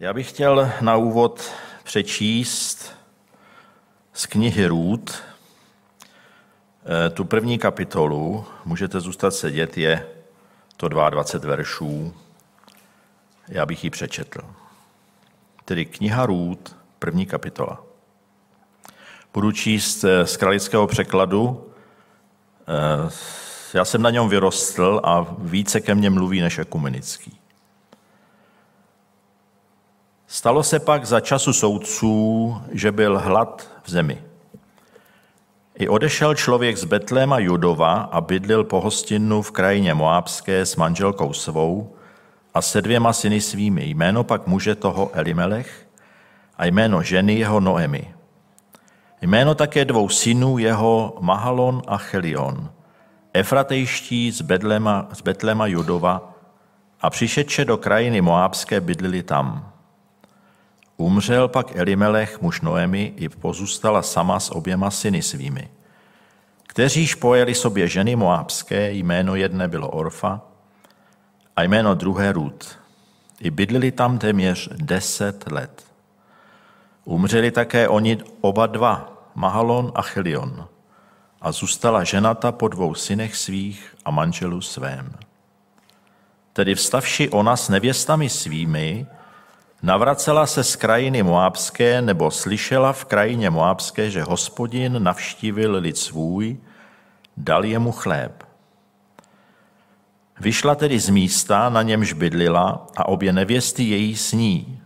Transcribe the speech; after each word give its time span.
Já 0.00 0.12
bych 0.12 0.28
chtěl 0.28 0.72
na 0.80 0.96
úvod 0.96 1.52
přečíst 1.84 2.92
z 4.12 4.26
knihy 4.26 4.66
Růd, 4.66 5.22
eh, 7.06 7.10
tu 7.10 7.24
první 7.24 7.58
kapitolu, 7.58 8.44
můžete 8.64 9.00
zůstat 9.00 9.30
sedět, 9.30 9.78
je 9.78 10.06
to 10.76 10.88
22 10.88 11.48
veršů, 11.48 12.14
já 13.48 13.66
bych 13.66 13.84
ji 13.84 13.90
přečetl. 13.90 14.40
Tedy 15.64 15.86
kniha 15.86 16.26
Růd, 16.26 16.76
první 16.98 17.26
kapitola. 17.26 17.82
Budu 19.34 19.52
číst 19.52 20.04
eh, 20.04 20.26
z 20.26 20.36
kralického 20.36 20.86
překladu. 20.86 21.70
Eh, 22.68 23.10
já 23.74 23.84
jsem 23.84 24.02
na 24.02 24.10
něm 24.10 24.28
vyrostl 24.28 25.00
a 25.04 25.26
více 25.38 25.80
ke 25.80 25.94
mně 25.94 26.10
mluví 26.10 26.40
než 26.40 26.58
ekumenický. 26.58 27.38
Stalo 30.30 30.62
se 30.62 30.78
pak 30.78 31.04
za 31.04 31.20
času 31.20 31.52
soudců, 31.52 32.56
že 32.70 32.92
byl 32.92 33.18
hlad 33.18 33.68
v 33.82 33.90
zemi. 33.90 34.22
I 35.74 35.88
odešel 35.88 36.34
člověk 36.34 36.76
z 36.76 36.84
Betléma 36.84 37.38
Judova 37.38 37.92
a 37.94 38.20
bydlil 38.20 38.64
po 38.64 38.80
hostinu 38.80 39.42
v 39.42 39.50
krajině 39.50 39.94
Moábské 39.94 40.66
s 40.66 40.76
manželkou 40.76 41.32
svou 41.32 41.96
a 42.54 42.62
se 42.62 42.82
dvěma 42.82 43.12
syny 43.12 43.40
svými. 43.40 43.84
Jméno 43.84 44.24
pak 44.24 44.46
muže 44.46 44.74
toho 44.74 45.10
Elimelech 45.12 45.88
a 46.58 46.64
jméno 46.64 47.02
ženy 47.02 47.34
jeho 47.34 47.60
Noemi. 47.60 48.14
Jméno 49.22 49.54
také 49.54 49.84
dvou 49.84 50.08
synů 50.08 50.58
jeho 50.58 51.16
Mahalon 51.20 51.82
a 51.86 51.96
Chelion, 51.96 52.70
Efratejští 53.32 54.30
z 54.30 54.40
Betlema, 54.40 55.08
z 55.12 55.22
Betlema 55.22 55.66
Judova 55.66 56.34
a 57.00 57.10
přišedče 57.10 57.64
do 57.64 57.76
krajiny 57.76 58.20
Moábské 58.20 58.80
bydlili 58.80 59.22
tam. 59.22 59.72
Umřel 61.00 61.48
pak 61.48 61.76
Elimelech, 61.76 62.40
muž 62.40 62.60
Noemi, 62.60 63.12
i 63.16 63.28
pozůstala 63.28 64.02
sama 64.02 64.40
s 64.40 64.50
oběma 64.50 64.90
syny 64.90 65.22
svými, 65.22 65.68
kteříž 66.66 67.14
pojeli 67.14 67.54
sobě 67.54 67.88
ženy 67.88 68.16
moábské, 68.16 68.92
jméno 68.92 69.34
jedné 69.34 69.68
bylo 69.68 69.90
Orfa 69.90 70.40
a 71.56 71.62
jméno 71.62 71.94
druhé 71.94 72.32
Rud. 72.32 72.78
I 73.40 73.50
bydlili 73.50 73.92
tam 73.92 74.18
téměř 74.18 74.68
deset 74.74 75.50
let. 75.50 75.84
Umřeli 77.04 77.50
také 77.50 77.88
oni 77.88 78.18
oba 78.40 78.66
dva, 78.66 79.22
Mahalon 79.34 79.92
a 79.94 80.02
Chelion, 80.02 80.68
a 81.40 81.52
zůstala 81.52 82.04
ženata 82.04 82.52
po 82.52 82.68
dvou 82.68 82.94
synech 82.94 83.36
svých 83.36 83.94
a 84.04 84.10
manželu 84.10 84.60
svém. 84.60 85.14
Tedy 86.52 86.74
vstavši 86.74 87.30
ona 87.30 87.56
s 87.56 87.68
nevěstami 87.68 88.28
svými, 88.28 89.06
Navracela 89.82 90.46
se 90.46 90.64
z 90.64 90.76
krajiny 90.76 91.22
Moábské 91.22 92.02
nebo 92.02 92.30
slyšela 92.30 92.92
v 92.92 93.04
krajině 93.04 93.50
Moábské, 93.50 94.10
že 94.10 94.22
hospodin 94.22 95.02
navštívil 95.02 95.76
lid 95.76 95.98
svůj, 95.98 96.56
dal 97.36 97.64
jemu 97.64 97.92
chléb. 97.92 98.44
Vyšla 100.40 100.74
tedy 100.74 100.98
z 100.98 101.08
místa, 101.08 101.68
na 101.68 101.82
němž 101.82 102.12
bydlila 102.12 102.86
a 102.96 103.08
obě 103.08 103.32
nevěsty 103.32 103.82
její 103.82 104.16
sní. 104.16 104.82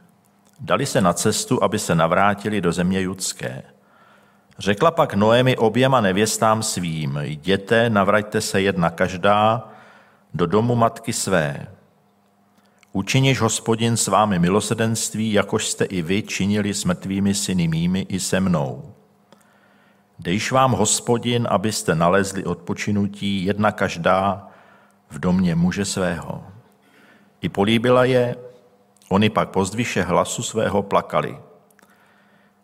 Dali 0.60 0.86
se 0.86 1.00
na 1.00 1.12
cestu, 1.12 1.64
aby 1.64 1.78
se 1.78 1.94
navrátili 1.94 2.60
do 2.60 2.72
země 2.72 3.00
judské. 3.00 3.62
Řekla 4.58 4.90
pak 4.90 5.14
Noemi 5.14 5.56
oběma 5.56 6.00
nevěstám 6.00 6.62
svým, 6.62 7.18
jděte, 7.22 7.90
navraťte 7.90 8.40
se 8.40 8.60
jedna 8.60 8.90
každá 8.90 9.68
do 10.34 10.46
domu 10.46 10.74
matky 10.74 11.12
své. 11.12 11.66
Učiníš 12.92 13.40
hospodin 13.40 13.96
s 13.96 14.06
vámi 14.06 14.38
milosedenství, 14.38 15.32
jakož 15.32 15.66
jste 15.66 15.84
i 15.84 16.02
vy 16.02 16.22
činili 16.22 16.74
s 16.74 16.84
mrtvými 16.84 17.34
syny 17.34 17.68
mými 17.68 18.06
i 18.08 18.20
se 18.20 18.40
mnou. 18.40 18.94
Dejš 20.18 20.52
vám 20.52 20.72
hospodin, 20.72 21.48
abyste 21.50 21.94
nalezli 21.94 22.44
odpočinutí 22.44 23.44
jedna 23.44 23.72
každá 23.72 24.48
v 25.10 25.18
domě 25.18 25.54
muže 25.54 25.84
svého. 25.84 26.44
I 27.40 27.48
políbila 27.48 28.04
je, 28.04 28.36
oni 29.08 29.30
pak 29.30 29.50
pozdviše 29.50 30.02
hlasu 30.02 30.42
svého 30.42 30.82
plakali. 30.82 31.38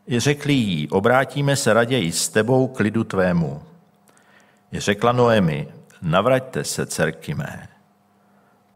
I 0.08 0.20
řekli 0.20 0.52
jí, 0.52 0.88
obrátíme 0.88 1.56
se 1.56 1.72
raději 1.72 2.12
s 2.12 2.28
tebou 2.28 2.68
k 2.68 2.80
lidu 2.80 3.04
tvému. 3.04 3.62
I 4.72 4.80
řekla 4.80 5.12
Noemi, 5.12 5.68
navraťte 6.02 6.64
se, 6.64 6.86
dcerky 6.86 7.34
mé. 7.34 7.77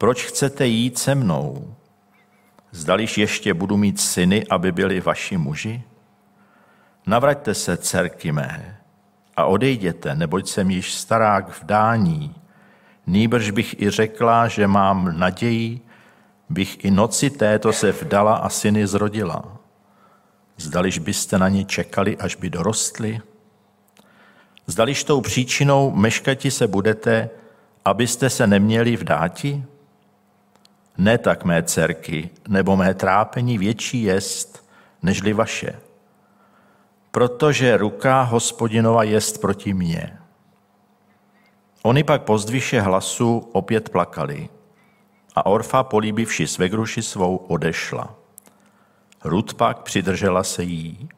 Proč 0.03 0.25
chcete 0.25 0.67
jít 0.67 0.97
se 0.97 1.15
mnou? 1.15 1.75
Zdališ 2.71 3.17
ještě 3.17 3.53
budu 3.53 3.77
mít 3.77 3.99
syny, 3.99 4.47
aby 4.49 4.71
byli 4.71 5.01
vaši 5.01 5.37
muži? 5.37 5.83
Navraťte 7.07 7.53
se, 7.53 7.77
dcerky 7.77 8.31
mé, 8.31 8.77
a 9.35 9.45
odejděte, 9.45 10.15
neboť 10.15 10.49
jsem 10.49 10.69
již 10.69 10.93
starák 10.93 11.49
v 11.49 11.63
dání. 11.63 12.35
Nýbrž 13.07 13.51
bych 13.51 13.81
i 13.81 13.89
řekla, 13.89 14.47
že 14.47 14.67
mám 14.67 15.19
naději, 15.19 15.79
bych 16.49 16.85
i 16.85 16.91
noci 16.91 17.29
této 17.29 17.73
se 17.73 17.91
vdala 17.91 18.35
a 18.35 18.49
syny 18.49 18.87
zrodila. 18.87 19.57
Zdališ 20.57 20.99
byste 20.99 21.37
na 21.37 21.49
ně 21.49 21.65
čekali, 21.65 22.17
až 22.17 22.35
by 22.35 22.49
dorostli? 22.49 23.21
Zdališ 24.67 25.03
tou 25.03 25.21
příčinou 25.21 25.91
meškati 25.91 26.51
se 26.51 26.67
budete, 26.67 27.29
abyste 27.85 28.29
se 28.29 28.47
neměli 28.47 28.95
v 28.95 29.03
dáti? 29.03 29.63
Ne 30.97 31.17
tak 31.17 31.43
mé 31.43 31.63
dcerky, 31.63 32.29
nebo 32.47 32.75
mé 32.75 32.93
trápení 32.93 33.57
větší 33.57 34.03
jest, 34.03 34.69
nežli 35.01 35.33
vaše. 35.33 35.79
Protože 37.11 37.77
ruka 37.77 38.21
hospodinova 38.21 39.03
jest 39.03 39.41
proti 39.41 39.73
mně. 39.73 40.17
Oni 41.81 42.03
pak 42.03 42.23
pozdviše 42.23 42.81
hlasu 42.81 43.49
opět 43.51 43.89
plakali 43.89 44.49
a 45.35 45.45
Orfa, 45.45 45.83
políbivši 45.83 46.47
svegruši 46.47 47.01
svou, 47.01 47.35
odešla. 47.35 48.15
Rud 49.23 49.53
pak 49.53 49.79
přidržela 49.79 50.43
se 50.43 50.63
jí. 50.63 51.09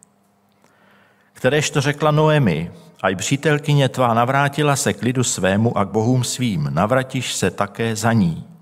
Kteréž 1.34 1.70
to 1.70 1.82
řekla 1.82 2.12
Noemi, 2.12 2.72
a 3.02 3.10
i 3.10 3.16
přítelkyně 3.16 3.90
tvá 3.90 4.14
navrátila 4.14 4.76
se 4.76 4.94
k 4.94 5.02
lidu 5.02 5.24
svému 5.24 5.78
a 5.78 5.86
k 5.86 5.90
bohům 5.90 6.24
svým, 6.24 6.68
navratíš 6.74 7.34
se 7.34 7.52
také 7.52 7.96
za 7.96 8.14
ní. 8.14 8.55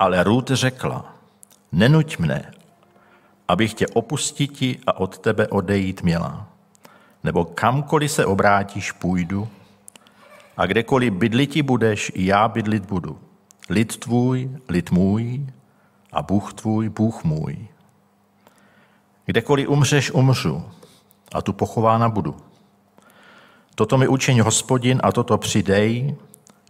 Ale 0.00 0.24
Ruth 0.24 0.50
řekla, 0.50 1.14
nenuď 1.72 2.18
mne, 2.18 2.52
abych 3.48 3.74
tě 3.74 3.86
opustiti 3.86 4.78
a 4.86 5.00
od 5.00 5.18
tebe 5.18 5.48
odejít 5.48 6.02
měla. 6.02 6.48
Nebo 7.24 7.44
kamkoliv 7.44 8.12
se 8.12 8.26
obrátíš, 8.26 8.92
půjdu 8.92 9.48
a 10.56 10.66
kdekoliv 10.66 11.12
bydliti 11.12 11.62
budeš, 11.62 12.12
i 12.14 12.26
já 12.26 12.48
bydlit 12.48 12.86
budu. 12.86 13.18
Lid 13.68 13.96
tvůj, 13.96 14.50
lid 14.68 14.90
můj 14.90 15.46
a 16.12 16.22
Bůh 16.22 16.52
tvůj, 16.52 16.88
Bůh 16.88 17.24
můj. 17.24 17.68
Kdekoliv 19.26 19.68
umřeš, 19.68 20.10
umřu 20.10 20.64
a 21.32 21.42
tu 21.42 21.52
pochována 21.52 22.08
budu. 22.08 22.36
Toto 23.74 23.98
mi 23.98 24.08
učiň 24.08 24.40
hospodin 24.40 25.00
a 25.04 25.12
toto 25.12 25.38
přidej, 25.38 26.16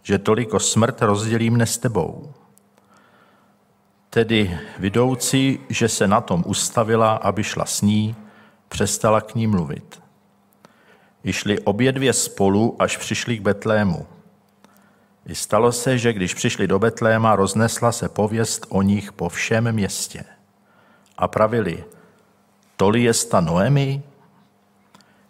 že 0.03 0.17
toliko 0.17 0.59
smrt 0.59 1.01
rozdělí 1.01 1.49
mne 1.49 1.65
s 1.65 1.77
tebou. 1.77 2.33
Tedy 4.13 4.59
vidoucí, 4.79 5.59
že 5.69 5.89
se 5.89 6.07
na 6.07 6.21
tom 6.21 6.43
ustavila, 6.47 7.11
aby 7.13 7.43
šla 7.43 7.65
s 7.65 7.81
ní, 7.81 8.15
přestala 8.69 9.21
k 9.21 9.35
ní 9.35 9.47
mluvit. 9.47 10.01
I 11.23 11.33
šli 11.33 11.59
obě 11.59 11.91
dvě 11.91 12.13
spolu, 12.13 12.75
až 12.79 12.97
přišli 12.97 13.37
k 13.37 13.41
Betlému. 13.41 14.07
I 15.25 15.35
stalo 15.35 15.71
se, 15.71 15.97
že 15.97 16.13
když 16.13 16.33
přišli 16.33 16.67
do 16.67 16.79
Betléma, 16.79 17.35
roznesla 17.35 17.91
se 17.91 18.09
pověst 18.09 18.65
o 18.69 18.81
nich 18.81 19.11
po 19.11 19.29
všem 19.29 19.71
městě. 19.71 20.23
A 21.17 21.27
pravili, 21.27 21.83
toli 22.77 23.03
je 23.03 23.13
sta 23.13 23.41
Noemi? 23.41 24.03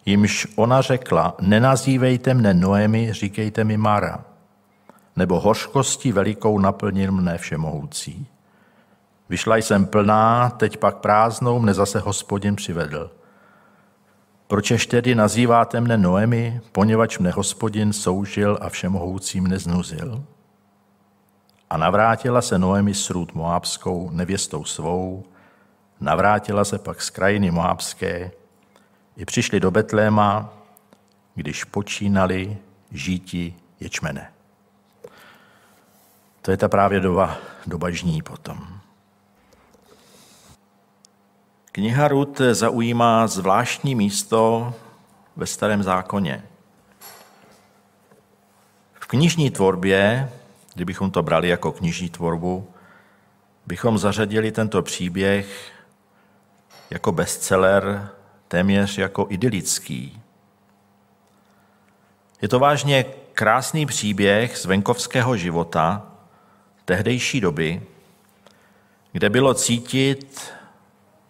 Jimž 0.06 0.48
ona 0.56 0.82
řekla, 0.82 1.36
nenazývejte 1.42 2.34
mne 2.34 2.54
Noemi, 2.54 3.14
říkejte 3.14 3.64
mi 3.64 3.78
Mara, 3.78 4.26
nebo 5.16 5.40
hořkostí 5.40 6.12
velikou 6.12 6.60
naplnil 6.60 7.12
mne 7.12 7.38
všemohoucí. 7.38 8.28
Vyšla 9.32 9.58
jsem 9.58 9.86
plná, 9.86 10.50
teď 10.50 10.78
pak 10.78 10.98
prázdnou 10.98 11.60
mne 11.60 11.74
zase 11.74 12.00
hospodin 12.00 12.56
přivedl. 12.56 13.12
Pročež 14.48 14.86
tedy 14.86 15.16
nazýváte 15.16 15.82
mne 15.82 15.98
Noemi, 15.98 16.62
poněvadž 16.72 17.18
mne 17.18 17.32
hospodin 17.32 17.94
soužil 17.94 18.58
a 18.62 18.70
všemohoucí 18.70 19.42
mne 19.42 19.60
znuzil? 19.60 20.24
A 21.70 21.78
navrátila 21.78 22.42
se 22.42 22.60
Noemi 22.60 22.94
s 22.94 23.10
Růd 23.10 23.34
Moábskou, 23.34 24.10
nevěstou 24.10 24.64
svou, 24.66 25.24
navrátila 26.00 26.66
se 26.66 26.80
pak 26.80 27.02
z 27.02 27.10
krajiny 27.10 27.52
Moábské 27.52 28.32
i 29.18 29.26
přišli 29.26 29.60
do 29.60 29.72
Betléma, 29.72 30.54
když 31.36 31.64
počínali 31.64 32.58
žíti 32.92 33.56
ječmene. 33.80 34.32
To 36.42 36.52
je 36.52 36.58
ta 36.58 36.68
právě 36.68 37.00
doba, 37.00 37.38
doba 37.68 37.90
žní 37.90 38.22
potom. 38.22 38.81
Kniha 41.74 42.08
Rut 42.08 42.42
zaujímá 42.52 43.28
zvláštní 43.28 43.96
místo 43.96 44.74
ve 45.36 45.46
Starém 45.46 45.84
zákoně. 45.84 46.44
V 48.94 49.06
knižní 49.08 49.52
tvorbě, 49.52 50.30
kdybychom 50.74 51.12
to 51.12 51.24
brali 51.24 51.48
jako 51.48 51.72
knižní 51.72 52.10
tvorbu, 52.10 52.68
bychom 53.66 53.98
zařadili 53.98 54.52
tento 54.52 54.82
příběh 54.82 55.72
jako 56.90 57.12
bestseller, 57.12 58.10
téměř 58.48 58.98
jako 58.98 59.28
idylický. 59.30 60.22
Je 62.42 62.48
to 62.48 62.60
vážně 62.60 63.06
krásný 63.34 63.86
příběh 63.86 64.58
z 64.58 64.66
venkovského 64.66 65.38
života 65.38 66.08
tehdejší 66.86 67.42
doby, 67.42 67.82
kde 69.12 69.30
bylo 69.30 69.54
cítit 69.54 70.54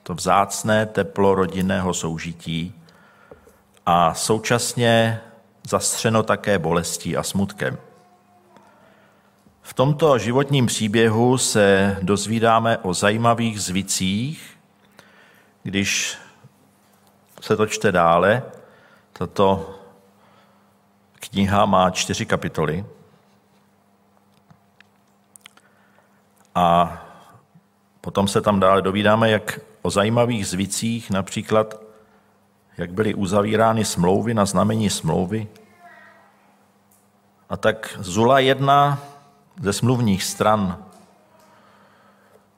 to 0.04 0.14
vzácné 0.14 0.86
teplo 0.86 1.36
rodinného 1.36 1.94
soužití 1.94 2.76
a 3.86 4.14
současně 4.14 5.22
zastřeno 5.68 6.24
také 6.24 6.60
bolestí 6.60 7.18
a 7.18 7.24
smutkem. 7.24 7.78
V 9.62 9.74
tomto 9.74 10.18
životním 10.18 10.66
příběhu 10.66 11.38
se 11.38 11.98
dozvídáme 12.02 12.78
o 12.78 12.94
zajímavých 12.94 13.62
zvicích, 13.62 14.58
když 15.64 16.18
se 17.42 17.58
to 17.58 17.66
čte 17.66 17.92
dále. 17.92 18.44
Tato 19.14 19.76
kniha 21.20 21.66
má 21.66 21.90
čtyři 21.90 22.26
kapitoly. 22.26 22.86
A 26.56 26.98
potom 28.02 28.28
se 28.28 28.42
tam 28.42 28.60
dále 28.60 28.82
dovídáme, 28.82 29.30
jak 29.30 29.60
o 29.82 29.90
zajímavých 29.90 30.48
zvicích, 30.48 31.12
například 31.12 31.82
jak 32.78 32.94
byly 32.94 33.14
uzavírány 33.14 33.86
smlouvy 33.86 34.34
na 34.34 34.46
znamení 34.46 34.90
smlouvy. 34.90 35.48
A 37.50 37.58
tak 37.58 37.98
Zula 38.00 38.40
jedna 38.40 39.04
ze 39.62 39.74
smluvních 39.74 40.24
stran 40.24 40.86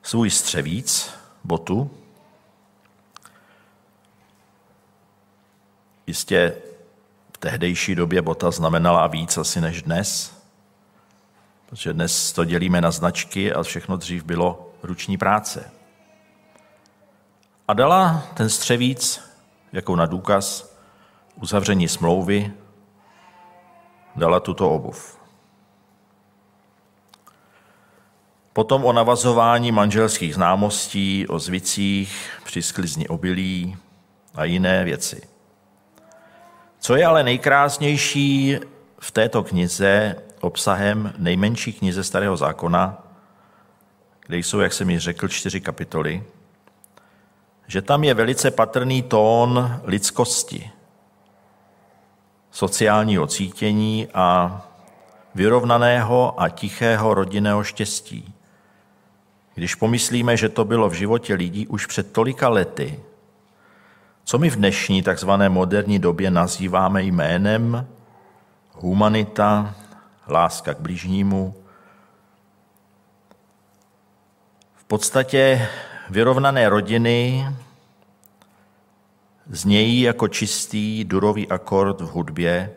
svůj 0.03 0.29
střevíc, 0.29 1.13
botu, 1.43 1.91
Jistě 6.07 6.55
v 7.33 7.37
tehdejší 7.37 7.95
době 7.95 8.21
bota 8.21 8.51
znamenala 8.51 9.07
víc 9.07 9.37
asi 9.37 9.61
než 9.61 9.81
dnes, 9.81 10.37
protože 11.65 11.93
dnes 11.93 12.31
to 12.33 12.45
dělíme 12.45 12.81
na 12.81 12.91
značky 12.91 13.53
a 13.53 13.63
všechno 13.63 13.97
dřív 13.97 14.23
bylo 14.23 14.73
ruční 14.83 15.17
práce. 15.17 15.71
A 17.67 17.73
dala 17.73 18.27
ten 18.33 18.49
střevíc 18.49 19.21
jako 19.73 19.95
na 19.95 20.05
důkaz 20.05 20.75
uzavření 21.35 21.87
smlouvy, 21.87 22.51
dala 24.15 24.39
tuto 24.39 24.69
obuv. 24.69 25.19
Potom 28.53 28.85
o 28.85 28.93
navazování 28.93 29.71
manželských 29.71 30.35
známostí, 30.35 31.27
o 31.27 31.39
zvicích, 31.39 32.29
při 32.43 32.61
sklizni 32.61 33.07
obilí 33.07 33.77
a 34.35 34.43
jiné 34.43 34.83
věci. 34.83 35.21
Co 36.79 36.95
je 36.95 37.05
ale 37.05 37.23
nejkrásnější 37.23 38.57
v 38.99 39.11
této 39.11 39.43
knize, 39.43 40.15
obsahem 40.41 41.13
nejmenší 41.17 41.73
knize 41.73 42.03
Starého 42.03 42.37
zákona, 42.37 43.03
kde 44.27 44.37
jsou, 44.37 44.59
jak 44.59 44.73
jsem 44.73 44.89
již 44.89 45.03
řekl, 45.03 45.27
čtyři 45.27 45.61
kapitoly, 45.61 46.23
že 47.67 47.81
tam 47.81 48.03
je 48.03 48.13
velice 48.13 48.51
patrný 48.51 49.01
tón 49.01 49.81
lidskosti, 49.83 50.71
sociálního 52.51 53.27
cítění 53.27 54.07
a 54.13 54.61
vyrovnaného 55.35 56.41
a 56.41 56.49
tichého 56.49 57.13
rodinného 57.13 57.63
štěstí. 57.63 58.33
Když 59.55 59.75
pomyslíme, 59.75 60.37
že 60.37 60.49
to 60.49 60.65
bylo 60.65 60.89
v 60.89 60.93
životě 60.93 61.33
lidí 61.33 61.67
už 61.67 61.85
před 61.85 62.13
tolika 62.13 62.49
lety, 62.49 62.99
co 64.23 64.37
my 64.37 64.49
v 64.49 64.55
dnešní 64.55 65.03
takzvané 65.03 65.49
moderní 65.49 65.99
době 65.99 66.31
nazýváme 66.31 67.03
jménem 67.03 67.87
humanita, 68.71 69.75
láska 70.27 70.73
k 70.73 70.79
blížnímu. 70.79 71.55
V 74.75 74.83
podstatě 74.83 75.67
vyrovnané 76.13 76.69
rodiny 76.69 77.45
znějí 79.49 80.01
jako 80.01 80.27
čistý 80.27 81.03
durový 81.03 81.49
akord 81.49 82.01
v 82.01 82.05
hudbě, 82.05 82.71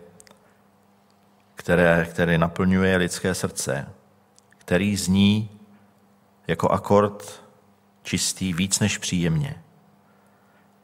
které, 1.54 2.06
který 2.10 2.38
naplňuje 2.38 2.96
lidské 2.96 3.34
srdce, 3.34 3.88
který 4.58 4.96
zní 4.96 5.50
jako 6.46 6.68
akord 6.68 7.42
čistý 8.02 8.52
víc 8.52 8.80
než 8.80 8.98
příjemně. 8.98 9.62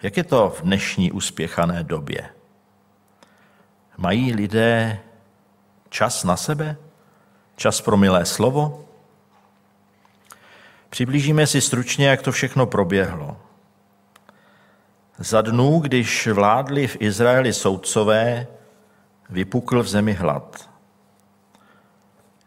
Jak 0.02 0.16
je 0.16 0.24
to 0.24 0.50
v 0.50 0.62
dnešní 0.62 1.12
uspěchané 1.12 1.84
době? 1.84 2.28
Mají 3.96 4.32
lidé 4.32 4.98
čas 5.88 6.24
na 6.24 6.36
sebe? 6.36 6.76
Čas 7.56 7.80
pro 7.80 7.96
milé 7.96 8.24
slovo? 8.24 8.84
Přiblížíme 10.92 11.46
si 11.46 11.60
stručně, 11.60 12.08
jak 12.08 12.22
to 12.22 12.32
všechno 12.32 12.66
proběhlo. 12.66 13.36
Za 15.18 15.42
dnů, 15.42 15.78
když 15.78 16.26
vládli 16.26 16.86
v 16.86 16.96
Izraeli 17.00 17.52
soudcové, 17.52 18.46
vypukl 19.30 19.82
v 19.82 19.88
zemi 19.88 20.12
hlad. 20.12 20.70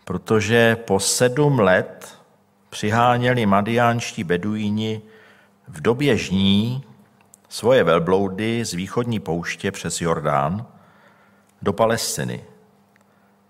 Protože 0.04 0.76
po 0.76 1.00
sedm 1.00 1.60
let 1.60 2.18
přiháněli 2.70 3.46
madiánští 3.46 4.24
beduíni 4.24 5.02
v 5.68 5.82
době 5.82 6.18
žní 6.18 6.84
svoje 7.50 7.84
velbloudy 7.84 8.66
z 8.66 8.74
východní 8.74 9.20
pouště 9.20 9.72
přes 9.72 10.02
Jordán 10.02 10.66
do 11.62 11.74
Palestiny. 11.74 12.44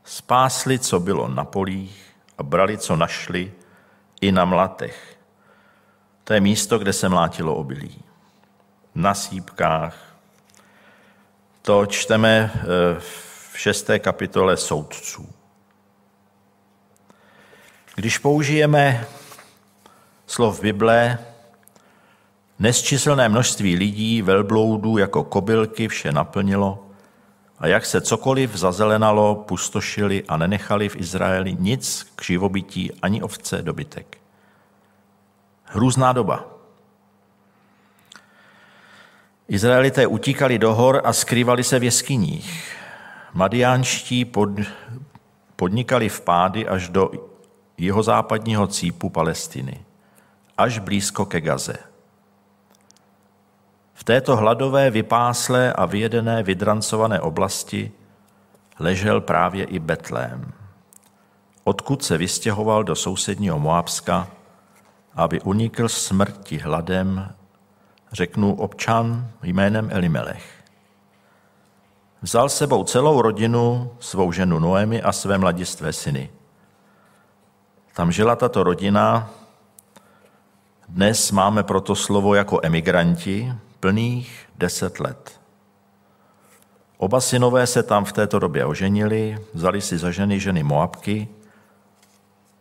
Spásli, 0.03 0.79
co 0.79 0.99
bylo 0.99 1.27
na 1.27 1.45
polích 1.45 2.15
a 2.37 2.43
brali, 2.43 2.77
co 2.77 2.95
našli, 2.95 3.51
i 4.25 4.31
na 4.31 4.45
mlatech. 4.45 5.17
To 6.23 6.33
je 6.33 6.39
místo, 6.39 6.79
kde 6.79 6.93
se 6.93 7.09
mlátilo 7.09 7.55
obilí. 7.55 8.03
Na 8.95 9.13
sípkách. 9.13 10.15
To 11.61 11.85
čteme 11.85 12.51
eh, 12.53 12.99
v 12.99 13.59
šesté 13.59 13.99
kapitole 13.99 14.57
soudců. 14.57 15.29
Když 17.95 18.17
použijeme 18.17 19.05
slov 20.27 20.61
Bible, 20.61 21.17
Nesčíselné 22.59 23.29
množství 23.29 23.75
lidí, 23.75 24.21
velbloudů 24.21 24.97
jako 24.97 25.23
kobylky 25.23 25.87
vše 25.87 26.11
naplnilo 26.11 26.84
a 27.59 27.67
jak 27.67 27.85
se 27.85 28.01
cokoliv 28.01 28.55
zazelenalo, 28.55 29.35
pustošili 29.35 30.23
a 30.27 30.37
nenechali 30.37 30.89
v 30.89 30.95
Izraeli 30.95 31.55
nic 31.59 32.11
k 32.15 32.23
živobytí 32.23 32.91
ani 33.01 33.21
ovce 33.21 33.61
dobytek. 33.61 34.17
Hrůzná 35.63 36.13
doba. 36.13 36.45
Izraelité 39.47 40.07
utíkali 40.07 40.59
do 40.59 40.73
hor 40.73 41.01
a 41.03 41.13
skrývali 41.13 41.63
se 41.63 41.79
v 41.79 41.83
jeskyních. 41.83 42.75
Madiánští 43.33 44.25
pod, 44.25 44.49
podnikali 45.55 46.09
vpády 46.09 46.67
až 46.67 46.89
do 46.89 47.11
jihozápadního 47.77 48.67
cípu 48.67 49.09
Palestiny, 49.09 49.85
až 50.57 50.79
blízko 50.79 51.25
ke 51.25 51.41
Gaze. 51.41 51.94
V 53.97 54.03
této 54.03 54.35
hladové, 54.35 54.89
vypáslé 54.89 55.73
a 55.73 55.85
vyjedené, 55.85 56.43
vydrancované 56.43 57.21
oblasti 57.21 57.91
ležel 58.79 59.21
právě 59.21 59.65
i 59.65 59.79
Betlém, 59.79 60.53
odkud 61.63 62.03
se 62.03 62.17
vystěhoval 62.17 62.83
do 62.83 62.95
sousedního 62.95 63.59
Moabska, 63.59 64.27
aby 65.15 65.41
unikl 65.41 65.89
smrti 65.89 66.57
hladem, 66.57 67.33
řeknu 68.11 68.55
občan 68.55 69.31
jménem 69.43 69.89
Elimelech. 69.91 70.63
Vzal 72.21 72.49
sebou 72.49 72.83
celou 72.83 73.21
rodinu, 73.21 73.91
svou 73.99 74.31
ženu 74.31 74.59
Noemi 74.59 75.01
a 75.01 75.11
své 75.11 75.37
mladistvé 75.37 75.93
syny. 75.93 76.29
Tam 77.93 78.11
žila 78.11 78.35
tato 78.35 78.63
rodina, 78.63 79.29
dnes 80.89 81.31
máme 81.31 81.63
proto 81.63 81.95
slovo 81.95 82.35
jako 82.35 82.59
emigranti, 82.63 83.53
plných 83.85 84.49
deset 84.57 84.99
let. 84.99 85.41
Oba 86.97 87.21
synové 87.21 87.67
se 87.67 87.83
tam 87.83 88.05
v 88.05 88.13
této 88.13 88.39
době 88.39 88.65
oženili, 88.65 89.37
vzali 89.53 89.81
si 89.81 89.97
za 89.97 90.11
ženy 90.11 90.39
ženy 90.39 90.63
Moabky, 90.63 91.27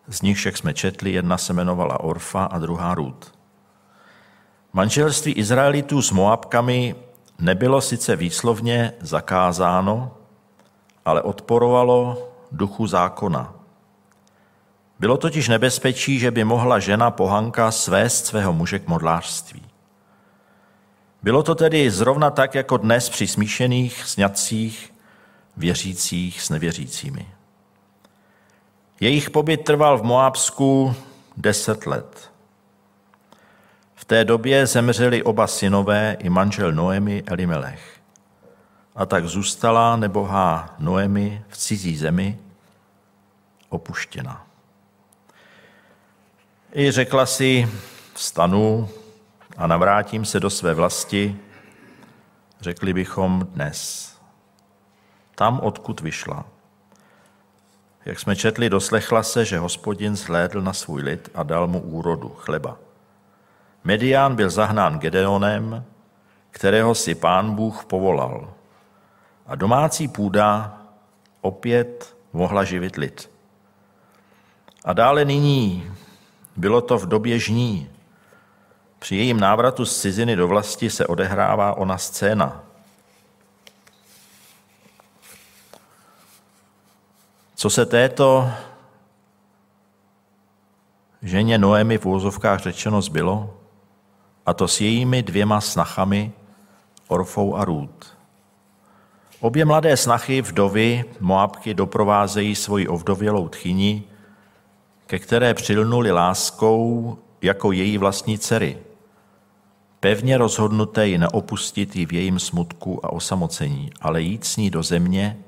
z 0.09 0.23
nich 0.23 0.37
však 0.37 0.57
jsme 0.57 0.75
četli, 0.75 1.13
jedna 1.13 1.39
se 1.39 1.53
jmenovala 1.53 2.01
Orfa 2.01 2.45
a 2.45 2.59
druhá 2.59 2.95
Rud. 2.95 3.33
Manželství 4.73 5.33
Izraelitů 5.33 6.03
s 6.03 6.11
Moabkami 6.11 6.95
nebylo 7.39 7.81
sice 7.81 8.17
výslovně 8.17 8.93
zakázáno, 9.01 10.17
ale 11.05 11.23
odporovalo 11.23 12.29
duchu 12.53 12.87
zákona. 12.87 13.55
Bylo 15.01 15.17
totiž 15.17 15.49
nebezpečí, 15.49 16.19
že 16.19 16.31
by 16.31 16.45
mohla 16.45 16.79
žena 16.79 17.11
pohanka 17.11 17.71
svést 17.71 18.27
svého 18.27 18.53
muže 18.53 18.79
k 18.79 18.89
modlářství. 18.89 19.64
Bylo 21.25 21.43
to 21.43 21.55
tedy 21.55 21.91
zrovna 21.91 22.31
tak, 22.31 22.55
jako 22.55 22.77
dnes 22.77 23.09
při 23.09 23.27
smíšených 23.27 24.05
sňatcích 24.05 24.95
věřících 25.57 26.43
s 26.43 26.51
nevěřícími. 26.51 27.29
Jejich 29.01 29.31
pobyt 29.31 29.65
trval 29.65 29.99
v 29.99 30.03
Moábsku 30.03 30.95
deset 31.37 31.87
let. 31.87 32.33
V 33.95 34.05
té 34.05 34.25
době 34.25 34.67
zemřeli 34.67 35.23
oba 35.23 35.47
synové 35.47 36.17
i 36.19 36.29
manžel 36.29 36.73
Noemi 36.73 37.23
Elimelech. 37.27 38.01
A 38.97 39.07
tak 39.07 39.27
zůstala 39.27 39.97
nebohá 39.97 40.75
Noemi 40.79 41.45
v 41.49 41.57
cizí 41.57 41.97
zemi 41.97 42.39
opuštěna. 43.69 44.47
I 46.75 46.91
řekla 46.91 47.27
si, 47.27 47.69
vstanu 48.15 48.89
a 49.57 49.67
navrátím 49.67 50.25
se 50.25 50.41
do 50.41 50.51
své 50.51 50.75
vlasti, 50.75 51.37
řekli 52.61 52.93
bychom 52.93 53.47
dnes. 53.53 54.11
Tam, 55.35 55.61
odkud 55.61 56.01
vyšla. 56.01 56.45
Jak 58.05 58.21
jsme 58.21 58.37
četli, 58.37 58.71
doslechla 58.71 59.23
se, 59.23 59.45
že 59.45 59.59
hospodin 59.59 60.17
zhlédl 60.17 60.63
na 60.63 60.73
svůj 60.73 61.03
lid 61.03 61.31
a 61.35 61.43
dal 61.43 61.67
mu 61.67 61.81
úrodu, 61.81 62.29
chleba. 62.29 62.77
Medián 63.85 64.37
byl 64.37 64.51
zahnán 64.51 64.99
Gedeonem, 64.99 65.85
kterého 66.51 66.95
si 66.95 67.15
pán 67.15 67.55
Bůh 67.55 67.85
povolal. 67.85 68.53
A 69.47 69.55
domácí 69.55 70.09
půda 70.09 70.79
opět 71.41 72.17
mohla 72.33 72.65
živit 72.65 72.97
lid. 72.97 73.31
A 74.85 74.93
dále 74.93 75.25
nyní, 75.25 75.91
bylo 76.57 76.81
to 76.81 76.99
v 76.99 77.07
době 77.07 77.39
žní, 77.39 77.91
při 79.05 79.17
jejím 79.17 79.41
návratu 79.41 79.87
z 79.87 80.01
ciziny 80.01 80.37
do 80.37 80.49
vlasti 80.49 80.91
se 80.91 81.07
odehrává 81.07 81.77
ona 81.77 81.99
scéna. 81.99 82.65
Co 87.55 87.71
se 87.71 87.87
této 87.87 88.51
ženě 91.23 91.59
Noemi 91.59 91.99
v 91.99 92.07
úzovkách 92.07 92.61
řečeno 92.61 93.03
zbylo, 93.03 93.55
a 94.47 94.55
to 94.55 94.69
s 94.69 94.81
jejími 94.81 95.23
dvěma 95.23 95.61
snachami, 95.61 96.33
Orfou 97.09 97.57
a 97.57 97.65
Rút. 97.65 98.17
Obě 99.41 99.65
mladé 99.65 99.97
snachy, 99.97 100.43
vdovy, 100.43 101.05
Moabky, 101.21 101.75
doprovázejí 101.75 102.55
svoji 102.55 102.89
ovdovělou 102.89 103.49
tchyni, 103.49 104.03
ke 105.07 105.19
které 105.19 105.55
přilnuli 105.55 106.13
láskou 106.13 107.19
jako 107.43 107.73
její 107.73 107.99
vlastní 107.99 108.39
dcery. 108.39 108.79
Pevně 110.05 110.39
rozhodnuté 110.39 111.09
ji 111.09 111.19
neopustit 111.19 111.97
ji 111.97 112.07
v 112.07 112.13
jejím 112.13 112.39
smutku 112.39 113.07
a 113.07 113.13
osamocení, 113.13 113.91
ale 114.01 114.23
jít 114.23 114.45
s 114.45 114.57
ní 114.57 114.71
do 114.71 114.83
země, 114.83 115.39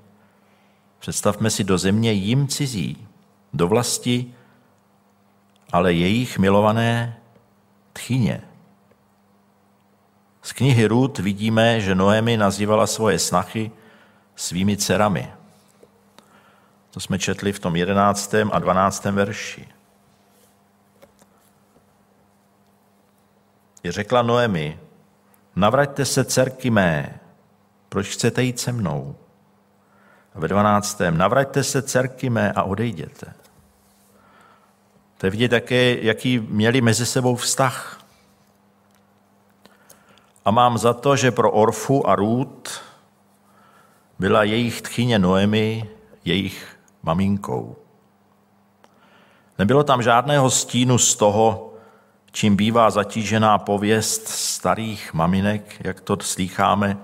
představme 0.99 1.51
si 1.51 1.65
do 1.65 1.79
země 1.79 2.13
jim 2.13 2.49
cizí, 2.49 3.07
do 3.53 3.69
vlasti, 3.69 4.35
ale 5.73 5.93
jejich 5.93 6.39
milované 6.39 7.17
tchyně. 7.93 8.43
Z 10.43 10.53
knihy 10.53 10.87
Rud 10.87 11.19
vidíme, 11.19 11.81
že 11.81 11.95
Noemi 11.95 12.37
nazývala 12.37 12.87
svoje 12.87 13.19
snachy 13.19 13.71
svými 14.37 14.77
dcerami. 14.77 15.33
To 16.91 17.01
jsme 17.01 17.19
četli 17.19 17.53
v 17.53 17.59
tom 17.59 17.77
11. 17.77 18.35
a 18.53 18.59
12. 18.59 19.05
verši. 19.05 19.76
Řekla 23.93 24.23
Noemi, 24.23 24.81
navraťte 25.57 26.05
se 26.05 26.25
dcerky 26.25 26.71
mé, 26.71 27.21
proč 27.89 28.09
chcete 28.09 28.43
jít 28.43 28.61
se 28.61 28.73
mnou? 28.73 29.17
A 30.35 30.41
ve 30.41 30.49
12. 30.49 31.01
navraťte 31.11 31.65
se 31.65 31.83
dcerky 31.83 32.31
mé 32.31 32.53
a 32.53 32.63
odejděte. 32.63 33.35
To 35.19 35.27
je 35.27 35.31
vidět 35.31 35.49
také, 35.49 35.97
jaký 36.01 36.39
měli 36.39 36.81
mezi 36.81 37.07
sebou 37.07 37.37
vztah. 37.37 38.05
A 40.45 40.51
mám 40.51 40.79
za 40.79 40.95
to, 40.95 41.17
že 41.17 41.31
pro 41.31 41.51
Orfu 41.51 42.09
a 42.09 42.15
Rút 42.15 42.81
byla 44.19 44.43
jejich 44.43 44.83
tchyně 44.83 45.19
Noemi 45.19 45.89
jejich 46.25 46.79
maminkou. 47.03 47.77
Nebylo 49.59 49.85
tam 49.85 50.03
žádného 50.03 50.51
stínu 50.51 50.99
z 50.99 51.17
toho, 51.17 51.66
čím 52.37 52.57
bývá 52.57 52.91
zatížená 52.91 53.59
pověst 53.59 54.29
starých 54.29 55.15
maminek, 55.15 55.77
jak 55.85 56.01
to 56.01 56.17
slýcháme 56.21 56.99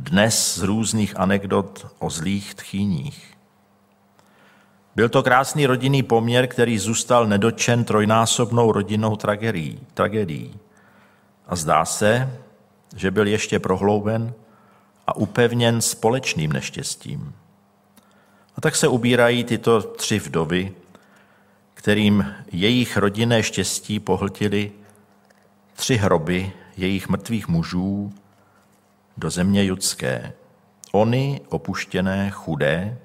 dnes 0.00 0.58
z 0.58 0.62
různých 0.62 1.20
anekdot 1.20 1.86
o 1.98 2.10
zlých 2.10 2.54
tchýních. 2.54 3.34
Byl 4.96 5.08
to 5.08 5.22
krásný 5.22 5.66
rodinný 5.66 6.02
poměr, 6.02 6.46
který 6.46 6.78
zůstal 6.78 7.26
nedočen 7.26 7.84
trojnásobnou 7.84 8.72
rodinnou 8.72 9.16
tragédií. 9.94 10.54
A 11.46 11.56
zdá 11.56 11.84
se, 11.84 12.38
že 12.96 13.10
byl 13.10 13.26
ještě 13.26 13.58
prohlouben 13.58 14.32
a 15.06 15.16
upevněn 15.16 15.80
společným 15.80 16.52
neštěstím. 16.52 17.34
A 18.56 18.60
tak 18.60 18.76
se 18.76 18.88
ubírají 18.88 19.44
tyto 19.44 19.82
tři 19.82 20.18
vdovy, 20.18 20.72
kterým 21.84 22.34
jejich 22.52 22.96
rodinné 22.96 23.42
štěstí 23.42 24.00
pohltili 24.00 24.72
tři 25.72 25.96
hroby 25.96 26.52
jejich 26.76 27.08
mrtvých 27.08 27.48
mužů 27.48 28.12
do 29.16 29.30
země 29.30 29.64
judské. 29.64 30.32
Oni 30.92 31.40
opuštěné, 31.48 32.30
chudé, 32.30 32.98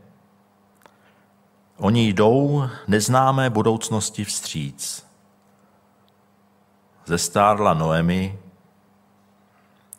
oni 1.77 2.07
jdou 2.07 2.63
neznámé 2.87 3.49
budoucnosti 3.49 4.23
vstříc. 4.23 5.05
Zestárla 7.05 7.73
Noemi 7.73 8.39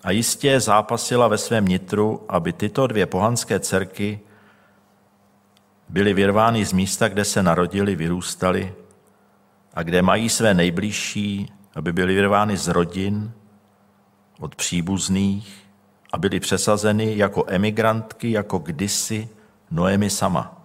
a 0.03 0.11
jistě 0.11 0.61
zápasila 0.61 1.29
ve 1.29 1.39
svém 1.39 1.69
nitru, 1.69 2.25
aby 2.29 2.53
tyto 2.53 2.87
dvě 2.87 3.07
pohanské 3.07 3.61
dcerky 3.61 4.21
byli 5.91 6.15
vyrvány 6.15 6.65
z 6.65 6.73
místa, 6.73 7.09
kde 7.09 7.25
se 7.25 7.43
narodili, 7.43 7.97
vyrůstali 7.97 8.75
a 9.75 9.83
kde 9.83 10.03
mají 10.03 10.29
své 10.29 10.55
nejbližší, 10.55 11.53
aby 11.75 11.93
byli 11.93 12.15
vyrvány 12.15 12.57
z 12.57 12.69
rodin, 12.69 13.33
od 14.41 14.55
příbuzných 14.55 15.67
a 16.13 16.19
byli 16.19 16.41
přesazeny 16.41 17.17
jako 17.17 17.45
emigrantky, 17.47 18.31
jako 18.31 18.59
kdysi 18.59 19.29
Noemi 19.71 20.11
sama. 20.11 20.57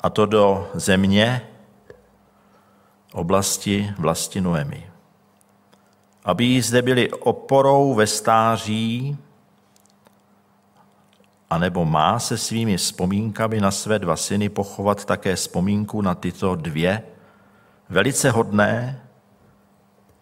A 0.00 0.10
to 0.10 0.26
do 0.26 0.70
země, 0.74 1.48
oblasti 3.12 3.94
vlasti 3.98 4.40
Noemi. 4.40 4.90
Aby 6.24 6.62
zde 6.62 6.82
byli 6.82 7.10
oporou 7.10 7.94
ve 7.94 8.06
stáří, 8.06 9.18
anebo 11.50 11.84
má 11.84 12.18
se 12.18 12.38
svými 12.38 12.76
vzpomínkami 12.76 13.60
na 13.60 13.70
své 13.70 13.98
dva 13.98 14.16
syny 14.16 14.48
pochovat 14.48 15.04
také 15.04 15.36
vzpomínku 15.36 16.02
na 16.02 16.14
tyto 16.14 16.54
dvě, 16.54 17.02
velice 17.88 18.30
hodné, 18.30 19.02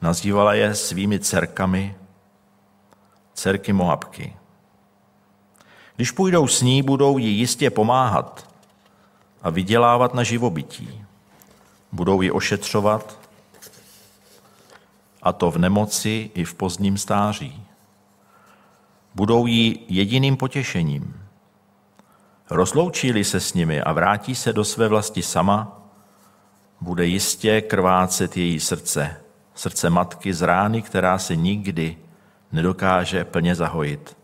nazývala 0.00 0.54
je 0.54 0.74
svými 0.74 1.18
dcerkami, 1.20 1.96
dcerky 3.34 3.72
Moabky. 3.72 4.36
Když 5.96 6.10
půjdou 6.10 6.46
s 6.46 6.62
ní, 6.62 6.82
budou 6.82 7.18
jí 7.18 7.38
jistě 7.38 7.70
pomáhat 7.70 8.54
a 9.42 9.50
vydělávat 9.50 10.14
na 10.14 10.22
živobytí. 10.22 11.04
Budou 11.92 12.22
ji 12.22 12.30
ošetřovat, 12.30 13.18
a 15.22 15.32
to 15.32 15.50
v 15.50 15.58
nemoci 15.58 16.30
i 16.34 16.44
v 16.44 16.54
pozdním 16.54 16.98
stáří. 16.98 17.61
Budou 19.14 19.46
jí 19.46 19.86
jediným 19.88 20.36
potěšením. 20.36 21.22
Rozloučí 22.50 23.24
se 23.24 23.40
s 23.40 23.54
nimi 23.54 23.82
a 23.82 23.92
vrátí 23.92 24.34
se 24.34 24.52
do 24.52 24.64
své 24.64 24.88
vlasti 24.88 25.22
sama, 25.22 25.82
bude 26.80 27.06
jistě 27.06 27.60
krvácet 27.60 28.36
její 28.36 28.60
srdce, 28.60 29.16
srdce 29.54 29.90
matky 29.90 30.34
z 30.34 30.42
rány, 30.42 30.82
která 30.82 31.18
se 31.18 31.36
nikdy 31.36 31.98
nedokáže 32.52 33.24
plně 33.24 33.54
zahojit. 33.54 34.16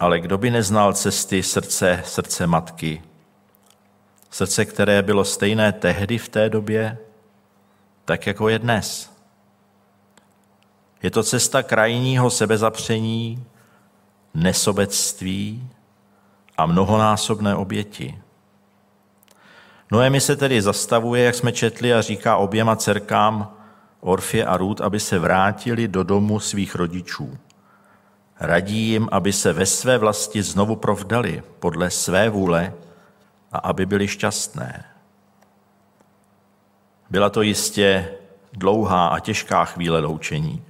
Ale 0.00 0.20
kdo 0.20 0.38
by 0.38 0.50
neznal 0.50 0.92
cesty 0.92 1.42
srdce, 1.42 2.02
srdce 2.04 2.46
matky, 2.46 3.02
srdce, 4.30 4.64
které 4.64 5.02
bylo 5.02 5.24
stejné 5.24 5.72
tehdy 5.72 6.18
v 6.18 6.28
té 6.28 6.50
době, 6.50 6.98
tak 8.04 8.26
jako 8.26 8.48
je 8.48 8.58
dnes. 8.58 9.13
Je 11.04 11.10
to 11.10 11.22
cesta 11.22 11.62
krajního 11.62 12.30
sebezapření, 12.30 13.44
nesobectví 14.34 15.68
a 16.56 16.66
mnohonásobné 16.66 17.54
oběti. 17.54 18.18
Noemi 19.90 20.20
se 20.20 20.36
tedy 20.36 20.62
zastavuje, 20.62 21.24
jak 21.24 21.34
jsme 21.34 21.52
četli, 21.52 21.94
a 21.94 22.02
říká 22.02 22.36
oběma 22.36 22.76
dcerkám 22.76 23.56
Orfě 24.00 24.46
a 24.46 24.56
Rút, 24.56 24.80
aby 24.80 25.00
se 25.00 25.18
vrátili 25.18 25.88
do 25.88 26.02
domu 26.02 26.40
svých 26.40 26.74
rodičů. 26.74 27.38
Radí 28.40 28.78
jim, 28.78 29.08
aby 29.12 29.32
se 29.32 29.52
ve 29.52 29.66
své 29.66 29.98
vlasti 29.98 30.42
znovu 30.42 30.76
provdali 30.76 31.42
podle 31.58 31.90
své 31.90 32.28
vůle 32.28 32.72
a 33.52 33.58
aby 33.58 33.86
byli 33.86 34.08
šťastné. 34.08 34.84
Byla 37.10 37.30
to 37.30 37.42
jistě 37.42 38.08
dlouhá 38.52 39.06
a 39.06 39.18
těžká 39.18 39.64
chvíle 39.64 40.00
loučení. 40.00 40.62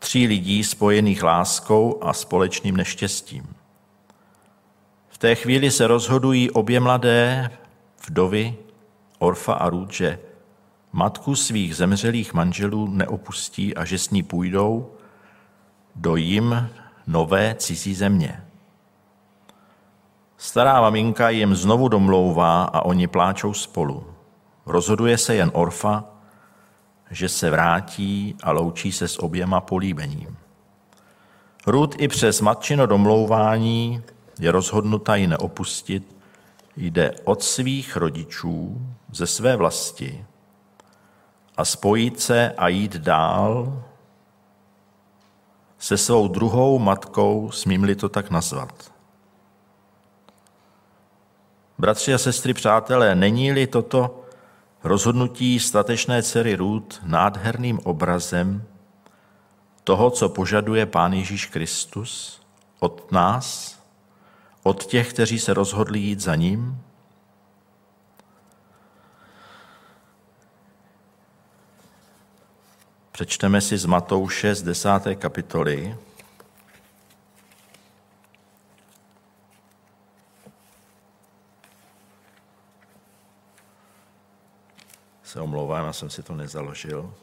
Tří 0.00 0.26
lidí 0.26 0.64
spojených 0.64 1.22
láskou 1.22 1.98
a 2.02 2.12
společným 2.12 2.76
neštěstím. 2.76 3.54
V 5.08 5.18
té 5.18 5.34
chvíli 5.34 5.70
se 5.70 5.86
rozhodují 5.86 6.50
obě 6.50 6.80
mladé 6.80 7.50
vdovy, 8.06 8.54
Orfa 9.18 9.52
a 9.52 9.68
Ruth, 9.68 9.92
že 9.92 10.18
matku 10.92 11.34
svých 11.34 11.76
zemřelých 11.76 12.34
manželů 12.34 12.86
neopustí 12.86 13.76
a 13.76 13.84
že 13.84 13.98
s 13.98 14.10
ní 14.10 14.22
půjdou 14.22 14.92
do 15.96 16.16
jim 16.16 16.70
nové 17.06 17.54
cizí 17.54 17.94
země. 17.94 18.44
Stará 20.36 20.80
maminka 20.80 21.30
jim 21.30 21.54
znovu 21.54 21.88
domlouvá 21.88 22.64
a 22.64 22.82
oni 22.82 23.06
pláčou 23.06 23.54
spolu. 23.54 24.06
Rozhoduje 24.66 25.18
se 25.18 25.34
jen 25.34 25.50
Orfa, 25.54 26.04
že 27.10 27.28
se 27.28 27.50
vrátí 27.50 28.36
a 28.42 28.52
loučí 28.52 28.92
se 28.92 29.08
s 29.08 29.22
oběma 29.22 29.60
políbením. 29.60 30.36
Ruth 31.66 31.94
i 31.98 32.08
přes 32.08 32.40
matčino 32.40 32.86
domlouvání 32.86 34.02
je 34.40 34.50
rozhodnuta 34.50 35.16
ji 35.16 35.26
neopustit, 35.26 36.16
jde 36.76 37.14
od 37.24 37.42
svých 37.42 37.96
rodičů 37.96 38.80
ze 39.12 39.26
své 39.26 39.56
vlasti 39.56 40.24
a 41.56 41.64
spojit 41.64 42.20
se 42.20 42.52
a 42.56 42.68
jít 42.68 42.96
dál 42.96 43.82
se 45.78 45.96
svou 45.96 46.28
druhou 46.28 46.78
matkou, 46.78 47.50
smím-li 47.50 47.94
to 47.94 48.08
tak 48.08 48.30
nazvat. 48.30 48.92
Bratři 51.78 52.14
a 52.14 52.18
sestry, 52.18 52.54
přátelé, 52.54 53.14
není-li 53.14 53.66
toto 53.66 54.19
rozhodnutí 54.82 55.60
statečné 55.60 56.22
dcery 56.22 56.54
Růd 56.54 57.00
nádherným 57.02 57.78
obrazem 57.84 58.64
toho, 59.84 60.10
co 60.10 60.28
požaduje 60.28 60.86
Pán 60.86 61.12
Ježíš 61.12 61.46
Kristus 61.46 62.40
od 62.80 63.12
nás, 63.12 63.78
od 64.62 64.86
těch, 64.86 65.12
kteří 65.12 65.38
se 65.38 65.54
rozhodli 65.54 65.98
jít 65.98 66.20
za 66.20 66.34
ním? 66.34 66.82
Přečteme 73.12 73.60
si 73.60 73.78
z 73.78 73.84
Matouše 73.84 74.54
z 74.54 74.62
desáté 74.62 75.14
kapitoly. 75.14 75.96
Se 85.22 85.40
omlouvám, 85.40 85.79
já 85.90 85.94
jsem 85.94 86.10
si 86.10 86.22
to 86.22 86.34
nezaložil. 86.34 87.14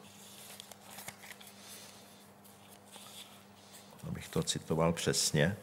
Abych 4.08 4.30
to 4.30 4.44
citoval 4.44 4.94
přesně. 4.94 5.58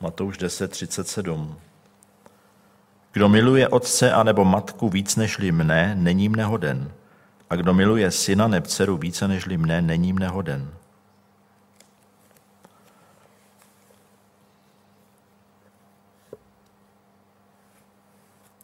Matouš 0.00 0.38
10, 0.38 0.70
37. 0.70 1.60
Kdo 3.12 3.28
miluje 3.28 3.68
otce 3.68 4.12
anebo 4.12 4.44
matku 4.44 4.88
víc 4.88 5.16
nežli 5.16 5.52
mne, 5.52 5.94
není 5.94 6.28
mne 6.28 6.44
hoden. 6.44 7.01
A 7.52 7.56
kdo 7.56 7.74
miluje 7.74 8.10
syna 8.10 8.48
nebo 8.48 8.66
dceru 8.66 8.96
více 8.96 9.28
nežli 9.28 9.56
mne, 9.56 9.82
není 9.82 10.12
mne 10.12 10.28
hoden. 10.28 10.74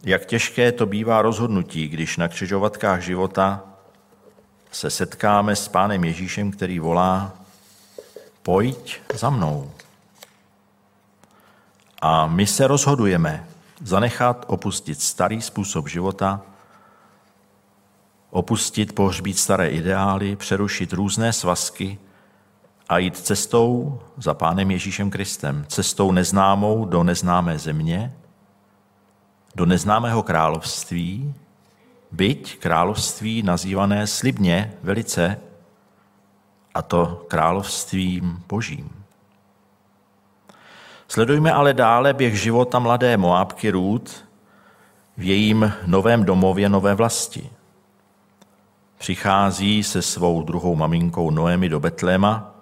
Jak 0.03 0.27
těžké 0.27 0.73
to 0.73 0.87
bývá 0.87 1.23
rozhodnutí, 1.23 1.89
když 1.89 2.17
na 2.17 2.29
křižovatkách 2.29 3.01
života 3.01 3.63
se 4.73 4.91
setkáme 4.91 5.57
s 5.57 5.69
Pánem 5.69 6.05
Ježíšem, 6.05 6.51
který 6.51 6.79
volá, 6.79 7.33
pojď 8.43 9.01
za 9.15 9.31
mnou. 9.31 9.73
A 12.03 12.27
my 12.27 12.47
se 12.47 12.67
rozhodujeme 12.67 13.49
zanechat, 13.85 14.45
opustit 14.49 15.01
starý 15.01 15.43
způsob 15.43 15.89
života, 15.89 16.41
opustit, 18.31 18.95
pohřbít 18.95 19.39
staré 19.39 19.69
ideály, 19.69 20.37
přerušit 20.37 20.93
různé 20.93 21.33
svazky 21.33 21.99
a 22.89 22.99
jít 22.99 23.17
cestou 23.17 23.99
za 24.17 24.35
Pánem 24.35 24.71
Ježíšem 24.71 25.11
Kristem, 25.11 25.65
cestou 25.69 26.13
neznámou 26.13 26.85
do 26.85 27.03
neznámé 27.03 27.59
země, 27.59 28.13
do 29.55 29.67
neznámého 29.67 30.23
království, 30.23 31.35
byť 32.13 32.59
království 32.59 33.43
nazývané 33.43 34.07
slibně 34.07 34.73
velice, 34.83 35.37
a 36.75 36.83
to 36.83 37.25
královstvím 37.29 38.43
božím. 38.49 38.91
Sledujme 41.09 41.53
ale 41.53 41.75
dále 41.75 42.15
běh 42.15 42.41
života 42.41 42.79
mladé 42.79 43.17
Moábky 43.17 43.71
Růd 43.71 44.25
v 45.17 45.23
jejím 45.23 45.73
novém 45.87 46.25
domově 46.25 46.69
nové 46.69 46.95
vlasti. 46.95 47.51
Přichází 48.99 49.83
se 49.83 50.03
svou 50.03 50.43
druhou 50.43 50.77
maminkou 50.77 51.31
Noemi 51.31 51.69
do 51.69 51.81
Betléma 51.81 52.55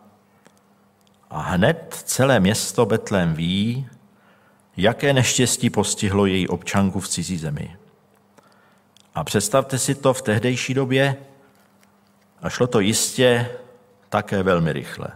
a 1.30 1.40
hned 1.40 2.02
celé 2.04 2.40
město 2.40 2.86
Betlém 2.86 3.34
ví, 3.34 3.88
jaké 4.76 5.12
neštěstí 5.12 5.70
postihlo 5.70 6.26
její 6.26 6.48
občanku 6.48 7.00
v 7.00 7.08
cizí 7.08 7.38
zemi. 7.38 7.76
A 9.14 9.24
představte 9.24 9.78
si 9.78 9.94
to 9.94 10.14
v 10.14 10.22
tehdejší 10.22 10.74
době, 10.74 11.16
a 12.42 12.48
šlo 12.50 12.66
to 12.66 12.80
jistě 12.80 13.50
také 14.08 14.42
velmi 14.42 14.72
rychle. 14.72 15.08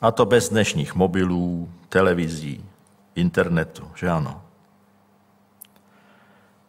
A 0.00 0.10
to 0.10 0.26
bez 0.26 0.48
dnešních 0.48 0.94
mobilů, 0.94 1.72
televizí, 1.88 2.64
internetu, 3.14 3.90
že 3.94 4.08
ano. 4.08 4.43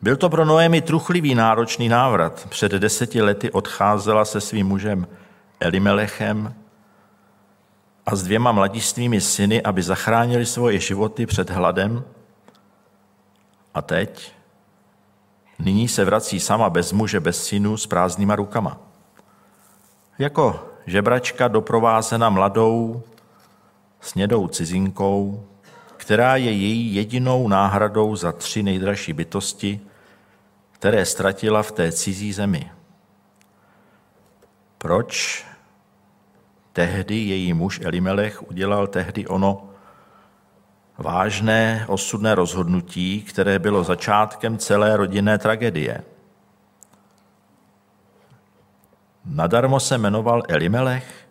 Byl 0.06 0.16
to 0.16 0.30
pro 0.30 0.46
Noemi 0.46 0.82
truchlivý 0.82 1.36
náročný 1.36 1.90
návrat. 1.90 2.48
Před 2.50 2.72
deseti 2.72 3.22
lety 3.22 3.52
odcházela 3.52 4.26
se 4.26 4.42
svým 4.42 4.68
mužem 4.68 5.08
Elimelechem 5.60 6.56
a 8.06 8.16
s 8.16 8.24
dvěma 8.24 8.52
mladistvými 8.52 9.22
syny, 9.22 9.64
aby 9.64 9.84
zachránili 9.84 10.46
svoje 10.46 10.80
životy 10.80 11.26
před 11.26 11.50
hladem. 11.50 12.04
A 13.74 13.82
teď? 13.82 14.32
Nyní 15.60 15.88
se 15.88 16.06
vrací 16.06 16.40
sama 16.40 16.70
bez 16.70 16.92
muže, 16.92 17.20
bez 17.20 17.44
synů, 17.44 17.78
s 17.78 17.88
prázdnýma 17.88 18.36
rukama. 18.36 18.78
Jako 20.20 20.70
žebračka 20.86 21.48
doprovázena 21.48 22.30
mladou, 22.30 23.04
snědou 24.02 24.48
cizinkou, 24.48 25.46
která 25.98 26.36
je 26.36 26.52
její 26.52 26.96
jedinou 26.96 27.48
náhradou 27.48 28.16
za 28.16 28.32
tři 28.32 28.64
nejdražší 28.64 29.14
bytosti, 29.14 29.82
které 30.76 31.06
ztratila 31.06 31.64
v 31.64 31.72
té 31.72 31.92
cizí 31.92 32.34
zemi. 32.34 32.72
Proč 34.78 35.46
tehdy 36.74 37.16
její 37.16 37.54
muž 37.54 37.80
Elimelech 37.84 38.50
udělal 38.50 38.88
tehdy 38.88 39.28
ono 39.28 39.70
vážné 40.98 41.86
osudné 41.88 42.36
rozhodnutí, 42.36 43.22
které 43.22 43.60
bylo 43.60 43.84
začátkem 43.84 44.58
celé 44.58 44.98
rodinné 44.98 45.38
tragédie. 45.38 46.04
Nadarmo 49.26 49.80
se 49.80 49.98
jmenoval 49.98 50.44
Elimelech, 50.48 51.28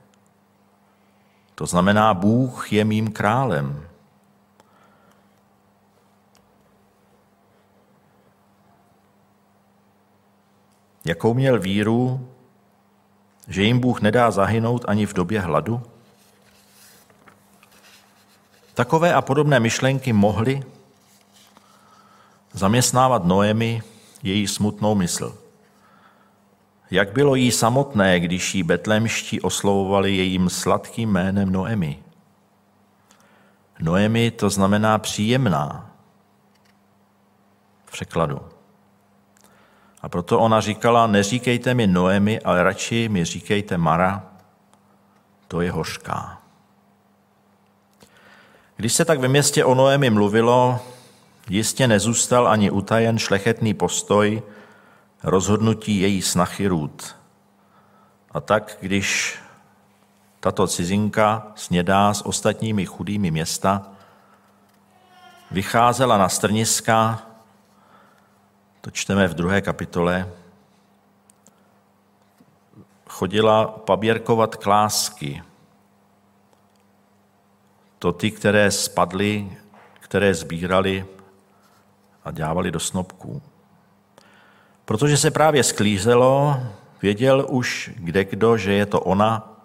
to 1.54 1.66
znamená, 1.66 2.14
Bůh 2.14 2.72
je 2.72 2.84
mým 2.84 3.12
králem. 3.12 3.88
Jakou 11.04 11.34
měl 11.34 11.60
víru, 11.60 12.28
že 13.48 13.62
jim 13.62 13.80
Bůh 13.80 14.00
nedá 14.00 14.30
zahynout 14.30 14.84
ani 14.88 15.06
v 15.06 15.12
době 15.12 15.40
hladu? 15.40 15.82
Takové 18.74 19.14
a 19.14 19.22
podobné 19.22 19.60
myšlenky 19.60 20.12
mohly 20.12 20.62
zaměstnávat 22.52 23.24
Noemi 23.24 23.82
její 24.22 24.46
smutnou 24.46 24.94
mysl. 24.94 25.38
Jak 26.90 27.12
bylo 27.12 27.34
jí 27.34 27.52
samotné, 27.52 28.20
když 28.20 28.54
jí 28.54 28.62
betlemští 28.62 29.40
oslovovali 29.40 30.16
jejím 30.16 30.50
sladkým 30.50 31.10
jménem 31.10 31.52
Noemi. 31.52 32.02
Noemi 33.80 34.30
to 34.30 34.50
znamená 34.50 34.98
příjemná 34.98 35.90
v 37.84 37.92
překladu. 37.92 38.53
A 40.04 40.08
proto 40.08 40.40
ona 40.40 40.60
říkala, 40.60 41.06
neříkejte 41.06 41.74
mi 41.74 41.86
Noemi, 41.86 42.40
ale 42.40 42.62
radši 42.62 43.08
mi 43.08 43.24
říkejte 43.24 43.78
Mara, 43.78 44.22
to 45.48 45.60
je 45.60 45.70
hořká. 45.70 46.38
Když 48.76 48.92
se 48.92 49.04
tak 49.04 49.20
ve 49.20 49.28
městě 49.28 49.64
o 49.64 49.74
Noemi 49.74 50.10
mluvilo, 50.10 50.80
jistě 51.48 51.88
nezůstal 51.88 52.48
ani 52.48 52.70
utajen 52.70 53.18
šlechetný 53.18 53.74
postoj 53.74 54.42
rozhodnutí 55.22 56.00
její 56.00 56.22
snachy 56.22 56.66
Růd. 56.66 57.16
A 58.30 58.40
tak, 58.40 58.78
když 58.80 59.38
tato 60.40 60.66
cizinka 60.66 61.52
snědá 61.54 62.14
s 62.14 62.26
ostatními 62.26 62.86
chudými 62.86 63.30
města, 63.30 63.82
vycházela 65.50 66.18
na 66.18 66.28
strniska, 66.28 67.22
to 68.84 68.90
čteme 68.90 69.28
v 69.28 69.34
druhé 69.34 69.60
kapitole, 69.60 70.28
chodila 73.08 73.66
paběrkovat 73.66 74.56
klásky, 74.56 75.42
to 77.98 78.12
ty, 78.12 78.30
které 78.30 78.70
spadly, 78.70 79.56
které 80.00 80.34
sbírali 80.34 81.06
a 82.24 82.30
dávali 82.30 82.70
do 82.70 82.80
snopků. 82.80 83.42
Protože 84.84 85.16
se 85.16 85.30
právě 85.30 85.62
sklízelo, 85.62 86.60
věděl 87.02 87.46
už 87.48 87.90
kde 87.96 88.24
kdo, 88.24 88.56
že 88.56 88.72
je 88.72 88.86
to 88.86 89.00
ona, 89.00 89.60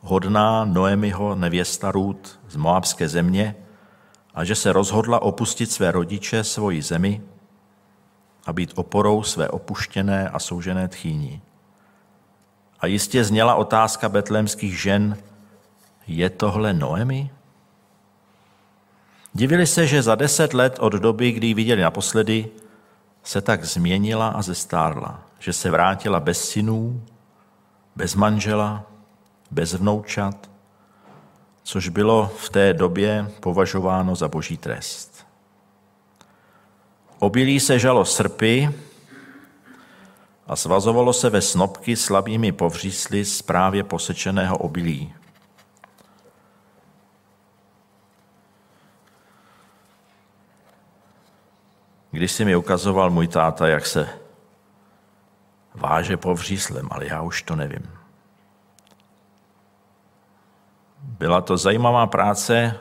hodná 0.00 0.64
Noemiho 0.64 1.34
nevěsta 1.34 1.90
Rút 1.90 2.40
z 2.48 2.56
Moabské 2.56 3.08
země 3.08 3.56
a 4.34 4.44
že 4.44 4.54
se 4.54 4.72
rozhodla 4.72 5.22
opustit 5.22 5.72
své 5.72 5.92
rodiče, 5.92 6.44
svoji 6.44 6.82
zemi 6.82 7.22
a 8.46 8.52
být 8.52 8.72
oporou 8.74 9.22
své 9.22 9.48
opuštěné 9.48 10.28
a 10.28 10.38
soužené 10.38 10.88
tchýní. 10.88 11.42
A 12.80 12.86
jistě 12.86 13.24
zněla 13.24 13.54
otázka 13.54 14.08
betlémských 14.08 14.80
žen, 14.80 15.16
je 16.06 16.30
tohle 16.30 16.72
Noemi? 16.72 17.30
Divili 19.32 19.66
se, 19.66 19.86
že 19.86 20.02
za 20.02 20.14
deset 20.14 20.54
let 20.54 20.76
od 20.80 20.92
doby, 20.92 21.32
kdy 21.32 21.46
ji 21.46 21.54
viděli 21.54 21.82
naposledy, 21.82 22.48
se 23.22 23.40
tak 23.40 23.64
změnila 23.64 24.28
a 24.28 24.42
zestárla, 24.42 25.20
že 25.38 25.52
se 25.52 25.70
vrátila 25.70 26.20
bez 26.20 26.48
synů, 26.48 27.02
bez 27.96 28.14
manžela, 28.14 28.86
bez 29.50 29.74
vnoučat, 29.74 30.50
což 31.62 31.88
bylo 31.88 32.32
v 32.38 32.48
té 32.50 32.72
době 32.72 33.30
považováno 33.40 34.16
za 34.16 34.28
boží 34.28 34.56
trest. 34.56 35.13
Obilí 37.24 37.60
se 37.60 37.78
žalo 37.78 38.04
srpy 38.04 38.70
a 40.46 40.56
svazovalo 40.56 41.12
se 41.12 41.30
ve 41.30 41.40
snopky 41.40 41.96
slabými 41.96 42.52
povřísly 42.52 43.24
z 43.24 43.42
právě 43.42 43.84
posečeného 43.84 44.58
obilí. 44.58 45.14
Když 52.10 52.32
si 52.32 52.44
mi 52.44 52.56
ukazoval 52.56 53.10
můj 53.10 53.28
táta, 53.28 53.68
jak 53.68 53.86
se 53.86 54.08
váže 55.74 56.16
povříslem, 56.16 56.88
ale 56.90 57.06
já 57.06 57.22
už 57.22 57.42
to 57.42 57.56
nevím. 57.56 57.90
Byla 61.00 61.40
to 61.40 61.56
zajímavá 61.56 62.06
práce, 62.06 62.80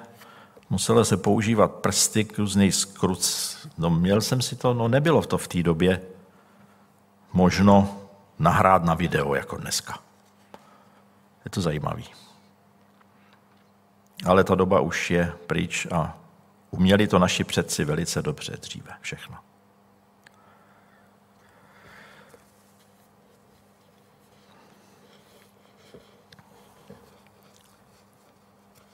muselo 0.73 1.05
se 1.05 1.17
používat 1.17 1.71
prsty 1.71 2.25
k 2.25 2.37
různých 2.37 2.75
skruc. 2.75 3.57
No 3.77 3.89
měl 3.89 4.21
jsem 4.21 4.41
si 4.41 4.55
to, 4.55 4.73
no 4.73 4.87
nebylo 4.87 5.21
to 5.21 5.37
v 5.37 5.47
té 5.47 5.63
době 5.63 6.01
možno 7.33 7.97
nahrát 8.39 8.83
na 8.83 8.93
video 8.93 9.35
jako 9.35 9.57
dneska. 9.57 9.99
Je 11.45 11.51
to 11.51 11.61
zajímavý. 11.61 12.05
Ale 14.25 14.43
ta 14.43 14.55
doba 14.55 14.79
už 14.79 15.11
je 15.11 15.33
pryč 15.47 15.87
a 15.91 16.17
Uměli 16.73 17.07
to 17.07 17.19
naši 17.19 17.43
předci 17.43 17.85
velice 17.85 18.21
dobře 18.21 18.57
dříve 18.61 18.91
všechno. 19.01 19.37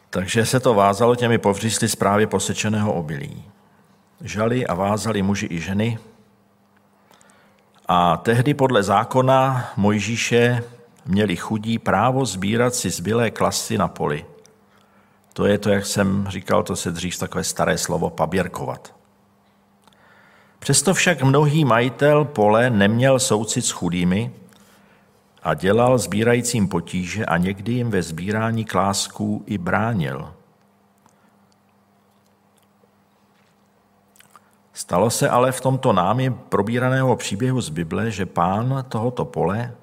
Takže 0.10 0.46
se 0.46 0.60
to 0.60 0.74
vázalo 0.74 1.16
těmi 1.16 1.38
povřísly 1.38 1.90
zprávě 1.90 2.28
posečeného 2.28 2.94
obilí. 2.94 3.44
Žali 4.22 4.68
a 4.68 4.74
vázali 4.74 5.22
muži 5.22 5.48
i 5.52 5.60
ženy. 5.60 5.98
A 7.88 8.18
tehdy 8.18 8.54
podle 8.54 8.84
zákona 8.84 9.70
Mojžíše 9.78 10.64
měli 11.06 11.36
chudí 11.36 11.80
právo 11.80 12.26
sbírat 12.26 12.76
si 12.76 12.90
zbylé 12.90 13.32
klasy 13.32 13.78
na 13.78 13.88
poli– 13.88 14.26
to 15.40 15.46
je 15.46 15.58
to, 15.58 15.70
jak 15.70 15.86
jsem 15.86 16.28
říkal, 16.30 16.64
to 16.64 16.76
se 16.76 16.92
dřív 16.92 17.20
takové 17.20 17.44
staré 17.44 17.78
slovo 17.78 18.10
paběrkovat. 18.10 18.96
Přesto 20.60 20.94
však 20.94 21.22
mnohý 21.22 21.66
majitel 21.66 22.26
pole 22.26 22.70
neměl 22.70 23.20
soucit 23.20 23.66
s 23.66 23.72
chudými 23.72 24.32
a 25.44 25.54
dělal 25.54 25.98
sbírajícím 25.98 26.68
potíže 26.68 27.26
a 27.26 27.38
někdy 27.38 27.72
jim 27.72 27.90
ve 27.90 28.02
sbírání 28.02 28.66
klásků 28.66 29.44
i 29.46 29.58
bránil. 29.58 30.34
Stalo 34.74 35.10
se 35.10 35.30
ale 35.30 35.52
v 35.52 35.62
tomto 35.62 35.94
námi 35.94 36.30
probíraného 36.30 37.16
příběhu 37.16 37.62
z 37.62 37.70
Bible, 37.70 38.12
že 38.12 38.26
pán 38.26 38.86
tohoto 38.90 39.26
pole, 39.26 39.76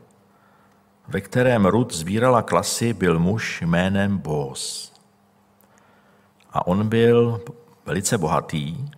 ve 1.09 1.21
kterém 1.21 1.67
Rud 1.67 1.95
sbírala 1.95 2.43
klasy, 2.43 2.93
byl 2.93 3.19
muž 3.19 3.63
jménem 3.63 4.19
Bos. 4.19 4.93
A 6.53 6.67
on 6.67 6.89
byl 6.89 7.41
velice 7.87 8.19
bohatý 8.19 8.91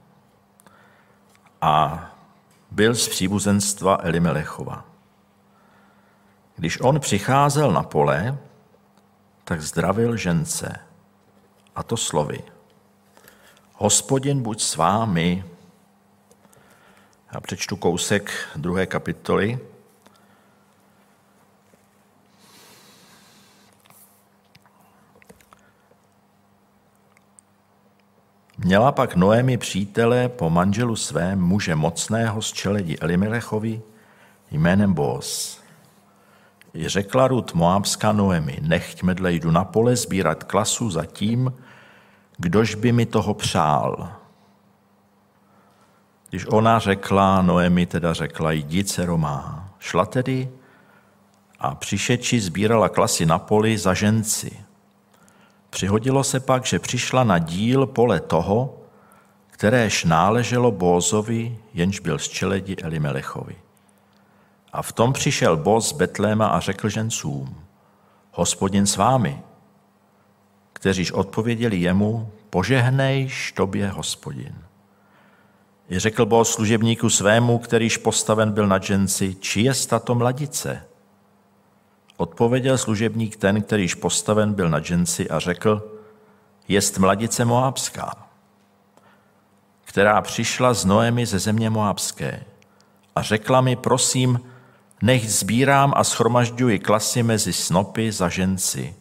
a 1.61 2.05
byl 2.71 2.95
z 2.95 3.09
příbuzenstva 3.09 3.99
Elimelechova. 4.03 4.88
Když 6.59 6.81
on 6.81 7.01
přicházel 7.01 7.73
na 7.73 7.83
pole, 7.83 8.39
tak 9.45 9.63
zdravil 9.63 10.17
žence, 10.17 10.81
a 11.75 11.83
to 11.83 11.97
slovy. 11.97 12.43
Hospodin 13.75 14.43
buď 14.43 14.63
s 14.63 14.77
vámi. 14.77 15.45
Já 17.35 17.41
přečtu 17.41 17.77
kousek 17.77 18.33
druhé 18.57 18.87
kapitoly, 18.87 19.59
Měla 28.59 28.93
pak 28.93 29.17
Noemi 29.17 29.59
přítele 29.59 30.29
po 30.29 30.51
manželu 30.51 30.97
svém 30.97 31.41
muže 31.41 31.75
mocného 31.75 32.43
z 32.43 32.53
čeledi 32.53 32.99
Elimelechovi 32.99 33.83
jménem 34.51 34.95
Boz. 34.95 35.61
Řekla 36.87 37.29
Rut 37.29 37.55
Moábská 37.55 38.13
Noemi, 38.13 38.59
nechť 38.63 39.03
medle 39.03 39.33
jdu 39.33 39.51
na 39.51 39.65
pole 39.65 39.97
sbírat 39.97 40.45
klasu 40.45 40.91
za 40.91 41.05
tím, 41.05 41.53
kdož 42.37 42.75
by 42.75 42.93
mi 42.93 43.07
toho 43.07 43.35
přál. 43.35 44.13
Když 46.31 46.47
ona 46.47 46.79
řekla, 46.79 47.43
Noemi 47.43 47.87
teda 47.87 48.13
řekla, 48.13 48.53
jdi 48.53 48.85
dcero 48.85 49.19
má. 49.19 49.69
Šla 49.79 50.07
tedy 50.07 50.49
a 51.61 51.75
přišeči 51.75 52.41
sbírala 52.41 52.89
klasy 52.89 53.27
na 53.27 53.39
poli 53.39 53.79
za 53.79 53.95
ženci– 53.95 54.53
Přihodilo 55.71 56.25
se 56.25 56.41
pak, 56.41 56.67
že 56.67 56.79
přišla 56.79 57.25
na 57.25 57.39
díl 57.39 57.87
pole 57.87 58.21
toho, 58.21 58.79
kteréž 59.47 60.05
náleželo 60.05 60.71
Bózovi, 60.71 61.59
jenž 61.75 62.01
byl 62.01 62.19
z 62.19 62.29
čeledi 62.29 62.77
Elimelechovi. 62.77 63.57
A 64.79 64.83
v 64.83 64.93
tom 64.93 65.13
přišel 65.13 65.57
Boz 65.57 65.89
z 65.89 65.93
Betléma 65.93 66.47
a 66.47 66.61
řekl 66.61 66.89
žencům, 66.89 67.65
hospodin 68.33 68.87
s 68.87 68.97
vámi, 68.97 69.43
kteříž 70.73 71.13
odpověděli 71.13 71.77
jemu, 71.77 72.31
požehnej 72.51 73.31
tobě 73.55 73.89
hospodin. 73.89 74.55
I 75.91 75.99
řekl 75.99 76.27
Boz 76.27 76.53
služebníku 76.53 77.11
svému, 77.11 77.59
kterýž 77.59 77.97
postaven 77.97 78.53
byl 78.53 78.67
na 78.67 78.79
ženci, 78.79 79.35
či 79.35 79.61
je 79.61 79.73
tato 79.89 80.15
mladice? 80.15 80.85
Odpověděl 82.17 82.79
služebník 82.79 83.37
ten, 83.37 83.63
kterýž 83.63 83.95
postaven 83.95 84.55
byl 84.55 84.71
na 84.71 84.81
dženci 84.81 85.31
a 85.31 85.39
řekl, 85.39 86.01
jest 86.69 86.99
mladice 86.99 87.45
Moabská, 87.45 88.29
která 89.85 90.23
přišla 90.23 90.75
z 90.75 90.85
Noemi 90.85 91.27
ze 91.27 91.39
země 91.39 91.71
Moabské 91.71 92.45
a 93.17 93.23
řekla 93.23 93.61
mi, 93.61 93.77
prosím, 93.77 94.41
nech 95.03 95.33
sbírám 95.33 95.93
a 95.97 96.05
schromažďuji 96.05 96.79
klasy 96.79 97.23
mezi 97.23 97.53
snopy 97.53 98.13
za 98.13 98.29
ženci. 98.29 98.95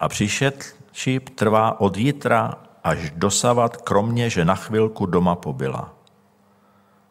A 0.00 0.08
přišetči 0.08 1.20
trvá 1.20 1.80
od 1.80 1.96
jitra 1.96 2.54
až 2.84 3.10
dosavat, 3.10 3.76
kromě, 3.76 4.30
že 4.30 4.44
na 4.44 4.54
chvilku 4.54 5.06
doma 5.06 5.34
pobyla. 5.34 5.94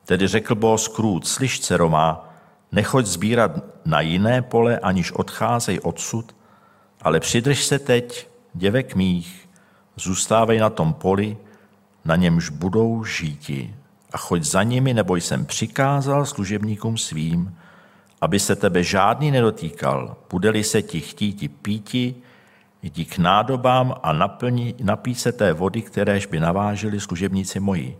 Tedy 0.06 0.28
řekl 0.28 0.56
Boz 0.56 0.88
krůd, 0.88 1.28
slyš, 1.28 1.60
dceromá, 1.60 2.30
nechoď 2.72 3.06
sbírat 3.06 3.52
na 3.86 4.02
jiné 4.02 4.42
pole, 4.42 4.80
aniž 4.80 5.12
odcházej 5.12 5.80
odsud, 5.84 6.36
ale 7.02 7.20
přidrž 7.20 7.64
se 7.64 7.80
teď, 7.80 8.30
děvek 8.54 8.96
mých, 8.96 9.50
zůstávej 9.96 10.60
na 10.60 10.70
tom 10.70 10.94
poli, 10.94 11.38
na 12.06 12.16
němž 12.16 12.50
budou 12.50 13.04
žíti 13.04 13.76
a 14.12 14.18
choď 14.18 14.44
za 14.44 14.64
nimi, 14.64 14.94
nebo 14.94 15.16
jsem 15.16 15.46
přikázal 15.46 16.26
služebníkům 16.26 16.98
svým, 16.98 17.58
aby 18.24 18.40
se 18.40 18.56
tebe 18.56 18.84
žádný 18.84 19.32
nedotýkal, 19.32 20.16
bude-li 20.30 20.64
se 20.64 20.82
ti 20.82 21.02
chtít 21.02 21.62
píti, 21.62 22.16
jdi 22.82 23.06
k 23.06 23.18
nádobám 23.18 23.96
a 24.04 24.14
naplni, 24.14 24.76
napí 24.84 25.16
se 25.16 25.32
té 25.32 25.54
vody, 25.54 25.82
kteréž 25.82 26.26
by 26.26 26.40
navážili 26.40 27.00
služebníci 27.00 27.60
moji. 27.60 27.98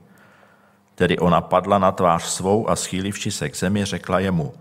Tedy 0.96 1.18
ona 1.18 1.42
padla 1.42 1.78
na 1.78 1.92
tvář 1.92 2.24
svou 2.24 2.70
a 2.70 2.76
schýlivši 2.76 3.32
se 3.32 3.50
k 3.50 3.56
zemi, 3.56 3.86
řekla 3.86 4.20
jemu, 4.20 4.54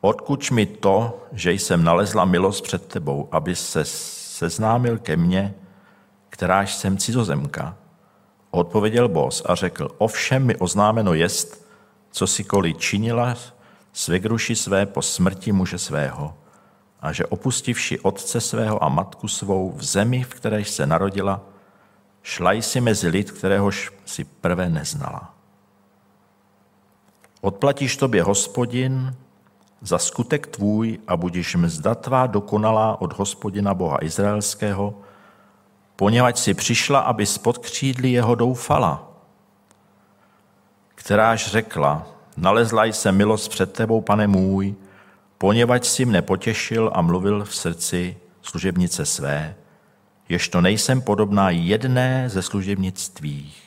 odkuč 0.00 0.50
mi 0.50 0.66
to, 0.66 1.26
že 1.32 1.52
jsem 1.52 1.84
nalezla 1.84 2.24
milost 2.24 2.64
před 2.64 2.86
tebou, 2.86 3.28
aby 3.32 3.56
se 3.56 3.84
seznámil 3.84 4.98
ke 4.98 5.16
mně, 5.16 5.54
kteráž 6.28 6.74
jsem 6.74 6.98
cizozemka. 6.98 7.76
Odpověděl 8.50 9.08
Bos 9.08 9.42
a 9.46 9.54
řekl, 9.54 9.88
ovšem 9.98 10.44
mi 10.46 10.56
oznámeno 10.56 11.14
jest, 11.14 11.68
co 12.10 12.26
si 12.26 12.44
koli 12.44 12.74
činila 12.74 13.36
svegruši 13.94 14.56
své 14.56 14.86
po 14.86 15.02
smrti 15.02 15.52
muže 15.52 15.78
svého 15.78 16.34
a 17.00 17.12
že 17.12 17.26
opustivši 17.26 18.00
otce 18.00 18.40
svého 18.40 18.84
a 18.84 18.88
matku 18.88 19.28
svou 19.28 19.72
v 19.76 19.84
zemi, 19.84 20.22
v 20.22 20.34
které 20.34 20.64
se 20.64 20.86
narodila, 20.86 21.40
šla 22.22 22.52
jsi 22.52 22.80
mezi 22.80 23.08
lid, 23.08 23.30
kteréhož 23.30 23.92
si 24.04 24.24
prvé 24.24 24.68
neznala. 24.68 25.34
Odplatíš 27.40 27.96
tobě 27.96 28.22
hospodin 28.22 29.16
za 29.80 29.98
skutek 29.98 30.46
tvůj 30.46 30.98
a 31.08 31.16
budeš 31.16 31.54
mzda 31.54 31.94
tvá 31.94 32.26
dokonalá 32.26 33.00
od 33.00 33.12
hospodina 33.12 33.74
Boha 33.74 34.04
Izraelského, 34.04 34.94
poněvadž 35.96 36.38
si 36.38 36.54
přišla, 36.54 37.00
aby 37.00 37.26
spod 37.26 37.58
křídly 37.58 38.10
jeho 38.10 38.34
doufala, 38.34 39.10
kteráž 40.94 41.46
řekla, 41.46 42.13
nalezla 42.36 42.84
jsem 42.84 43.16
milost 43.16 43.50
před 43.50 43.72
tebou, 43.72 44.00
pane 44.00 44.26
můj, 44.26 44.74
poněvadž 45.38 45.86
si 45.86 46.04
mne 46.04 46.22
potěšil 46.22 46.90
a 46.94 47.02
mluvil 47.02 47.44
v 47.44 47.54
srdci 47.54 48.16
služebnice 48.42 49.06
své, 49.06 49.54
jež 50.28 50.48
to 50.48 50.60
nejsem 50.60 51.00
podobná 51.00 51.50
jedné 51.50 52.28
ze 52.28 52.42
služebnic 52.42 53.08
tvých. 53.08 53.62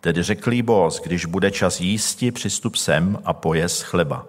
Tedy 0.00 0.22
řekl 0.22 0.62
Boz, 0.62 1.00
když 1.00 1.24
bude 1.26 1.50
čas 1.50 1.80
jísti, 1.80 2.32
přistup 2.32 2.76
sem 2.76 3.18
a 3.24 3.32
pojez 3.32 3.82
chleba. 3.82 4.26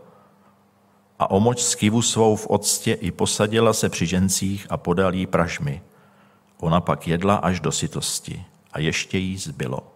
A 1.20 1.32
omoč 1.32 1.62
skivu 1.62 2.02
svou 2.02 2.36
v 2.36 2.48
octě 2.48 2.94
i 2.94 3.12
posadila 3.12 3.74
se 3.74 3.90
při 3.90 4.06
žencích 4.06 4.68
a 4.70 4.78
podal 4.78 5.14
jí 5.14 5.26
pražmy. 5.26 5.82
Ona 6.60 6.82
pak 6.82 7.08
jedla 7.08 7.36
až 7.36 7.60
do 7.60 7.72
sytosti 7.72 8.46
a 8.74 8.80
ještě 8.80 9.18
jí 9.18 9.38
zbylo. 9.38 9.93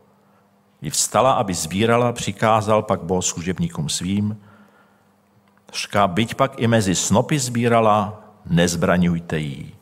I 0.82 0.90
vstala, 0.90 1.34
aby 1.34 1.54
sbírala, 1.54 2.12
přikázal 2.12 2.84
pak 2.84 3.02
Boh 3.02 3.24
služebníkům 3.24 3.90
svým, 3.90 4.38
Ška 5.72 6.08
byť 6.08 6.36
pak 6.36 6.60
i 6.60 6.68
mezi 6.68 6.96
snopy 6.96 7.40
sbírala, 7.40 8.22
nezbraňujte 8.50 9.38
jí. 9.38 9.74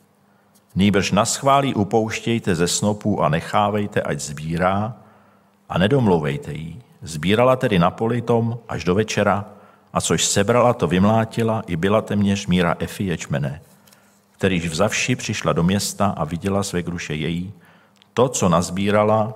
Nýbrž 0.74 1.12
na 1.12 1.24
schválí 1.24 1.74
upouštějte 1.74 2.54
ze 2.54 2.68
snopů 2.68 3.22
a 3.22 3.28
nechávejte, 3.28 4.02
ať 4.02 4.20
sbírá, 4.20 4.96
a 5.68 5.78
nedomlouvejte 5.78 6.52
jí. 6.52 6.82
Sbírala 7.02 7.56
tedy 7.56 7.78
na 7.78 7.90
poli 7.90 8.22
tom 8.22 8.58
až 8.68 8.84
do 8.84 8.94
večera, 8.94 9.44
a 9.92 10.00
což 10.00 10.24
sebrala, 10.24 10.74
to 10.74 10.86
vymlátila, 10.86 11.62
i 11.66 11.76
byla 11.76 12.02
téměř 12.02 12.46
míra 12.46 12.76
Efi 12.78 13.04
ječmene, 13.04 13.60
kterýž 14.32 14.68
vzavši 14.68 15.16
přišla 15.16 15.52
do 15.52 15.62
města 15.62 16.06
a 16.16 16.24
viděla 16.24 16.62
své 16.62 16.82
gruše 16.82 17.14
její. 17.14 17.52
To, 18.14 18.28
co 18.28 18.48
nazbírala, 18.48 19.34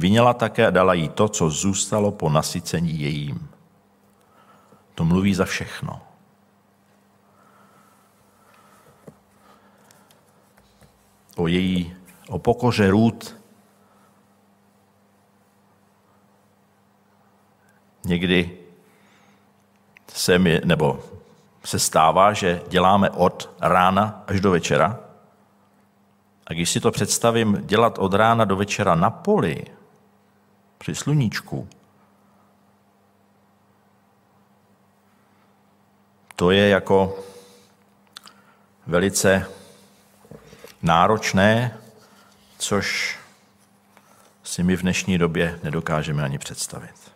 vyněla 0.00 0.34
také 0.34 0.66
a 0.66 0.70
dala 0.70 0.94
jí 0.94 1.08
to, 1.08 1.28
co 1.28 1.50
zůstalo 1.50 2.10
po 2.10 2.30
nasycení 2.30 3.00
jejím. 3.00 3.48
To 4.94 5.04
mluví 5.04 5.34
za 5.34 5.44
všechno. 5.44 6.00
O 11.36 11.46
její, 11.46 11.96
o 12.28 12.38
pokoře 12.38 12.90
Růd 12.90 13.36
někdy 18.04 18.58
se 20.08 20.38
mi, 20.38 20.60
nebo 20.64 21.02
se 21.64 21.78
stává, 21.78 22.32
že 22.32 22.62
děláme 22.68 23.10
od 23.10 23.50
rána 23.60 24.24
až 24.26 24.40
do 24.40 24.50
večera. 24.50 25.00
A 26.46 26.52
když 26.52 26.70
si 26.70 26.80
to 26.80 26.90
představím, 26.90 27.62
dělat 27.66 27.98
od 27.98 28.14
rána 28.14 28.44
do 28.44 28.56
večera 28.56 28.94
na 28.94 29.10
poli, 29.10 29.64
při 30.80 30.94
sluníčku, 30.94 31.68
to 36.36 36.50
je 36.50 36.68
jako 36.68 37.24
velice 38.86 39.46
náročné, 40.82 41.78
což 42.58 43.18
si 44.44 44.62
my 44.62 44.76
v 44.76 44.82
dnešní 44.82 45.18
době 45.18 45.60
nedokážeme 45.62 46.24
ani 46.24 46.38
představit. 46.38 47.12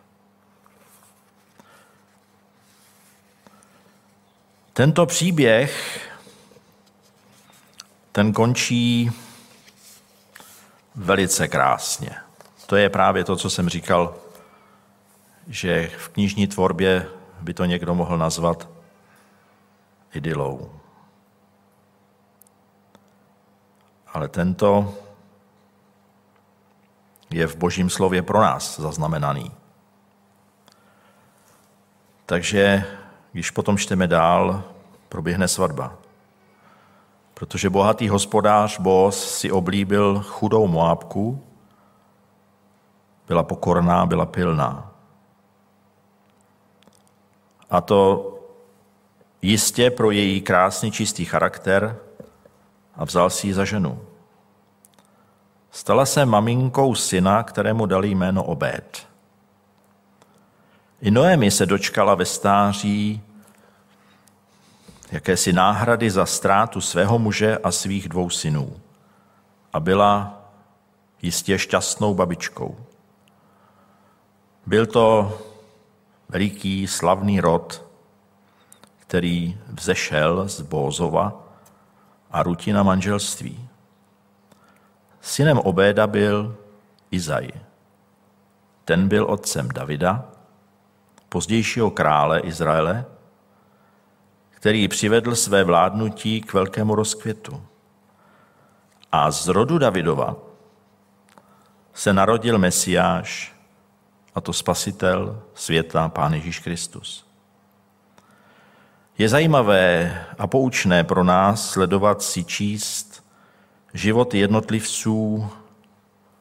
Tento 4.73 5.07
příběh, 5.07 6.01
ten 8.13 8.33
končí 8.33 9.11
velice 10.95 11.49
krásně. 11.49 12.24
To 12.67 12.77
je 12.77 12.89
právě 12.91 13.25
to, 13.25 13.37
co 13.37 13.51
jsem 13.51 13.69
říkal, 13.69 14.15
že 15.47 15.91
v 15.99 16.09
knižní 16.09 16.47
tvorbě 16.47 17.09
by 17.41 17.55
to 17.55 17.65
někdo 17.65 17.95
mohl 17.95 18.19
nazvat 18.19 18.69
idylou. 20.15 20.71
Ale 24.13 24.29
tento 24.29 24.95
je 27.31 27.47
v 27.47 27.57
božím 27.57 27.91
slově 27.91 28.23
pro 28.23 28.41
nás 28.41 28.81
zaznamenaný. 28.81 29.53
Takže 32.27 32.85
když 33.33 33.51
potom 33.51 33.79
čteme 33.79 34.07
dál, 34.07 34.65
proběhne 35.09 35.49
svatba. 35.49 35.99
Protože 37.35 37.71
bohatý 37.71 38.09
hospodář 38.09 38.79
Boz 38.79 39.39
si 39.39 39.51
oblíbil 39.51 40.23
chudou 40.23 40.67
Moábku, 40.67 41.45
byla 43.27 43.43
pokorná, 43.43 44.07
byla 44.07 44.27
pilná. 44.27 44.93
A 47.71 47.81
to 47.81 48.31
jistě 49.43 49.91
pro 49.91 50.11
její 50.11 50.41
krásný 50.41 50.93
čistý 50.93 51.25
charakter 51.25 51.99
a 52.97 53.05
vzal 53.05 53.31
si 53.31 53.47
ji 53.47 53.55
za 53.55 53.65
ženu. 53.65 54.01
Stala 55.71 56.07
se 56.07 56.27
maminkou 56.27 56.95
syna, 56.95 57.43
kterému 57.43 57.87
dali 57.87 58.09
jméno 58.11 58.45
Obed. 58.45 59.07
I 61.01 61.11
Noemi 61.11 61.51
se 61.51 61.67
dočkala 61.67 62.15
ve 62.15 62.25
stáří 62.25 63.23
jakési 65.13 65.53
náhrady 65.53 66.11
za 66.11 66.27
ztrátu 66.27 66.81
svého 66.81 67.19
muže 67.19 67.59
a 67.59 67.71
svých 67.71 68.09
dvou 68.09 68.31
synů 68.31 68.77
a 69.73 69.81
byla 69.81 70.43
jistě 71.23 71.59
šťastnou 71.59 72.15
babičkou. 72.15 72.77
Byl 74.67 74.87
to 74.87 75.39
veliký 76.29 76.87
slavný 76.87 77.41
rod, 77.41 77.85
který 78.99 79.59
vzešel 79.69 80.49
z 80.49 80.61
Bózova 80.61 81.43
a 82.31 82.43
Rutina 82.43 82.83
manželství. 82.83 83.69
Synem 85.21 85.59
Obéda 85.59 86.07
byl 86.07 86.57
Izaj. 87.11 87.49
Ten 88.85 89.09
byl 89.09 89.25
otcem 89.25 89.69
Davida, 89.69 90.25
pozdějšího 91.29 91.91
krále 91.91 92.41
Izraele, 92.41 93.05
který 94.51 94.89
přivedl 94.89 95.35
své 95.35 95.65
vládnutí 95.65 96.41
k 96.41 96.53
velkému 96.53 96.95
rozkvětu. 96.95 97.63
A 99.13 99.31
z 99.31 99.49
rodu 99.49 99.79
Davidova 99.79 100.37
se 101.95 102.13
narodil 102.13 102.59
Mesiáš, 102.59 103.54
a 104.35 104.41
to 104.41 104.53
spasitel 104.53 105.43
světa, 105.55 106.09
Pán 106.09 106.35
Ježíš 106.35 106.59
Kristus. 106.59 107.27
Je 109.19 109.29
zajímavé 109.29 110.21
a 110.39 110.47
poučné 110.47 111.05
pro 111.05 111.25
nás 111.25 111.71
sledovat 111.71 112.23
si 112.23 112.45
číst 112.45 113.25
život 113.95 114.35
jednotlivců, 114.35 115.49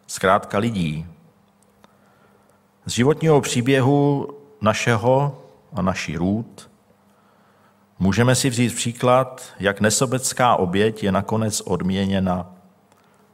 zkrátka 0.08 0.58
lidí. 0.58 1.08
Z 2.86 2.92
životního 2.92 3.42
příběhu 3.42 4.28
našeho 4.62 5.42
a 5.74 5.82
naší 5.82 6.18
růd 6.18 6.70
můžeme 8.00 8.36
si 8.36 8.50
vzít 8.50 8.76
příklad, 8.76 9.54
jak 9.60 9.82
nesobecká 9.82 10.56
oběť 10.56 11.04
je 11.04 11.12
nakonec 11.12 11.62
odměněna 11.62 12.56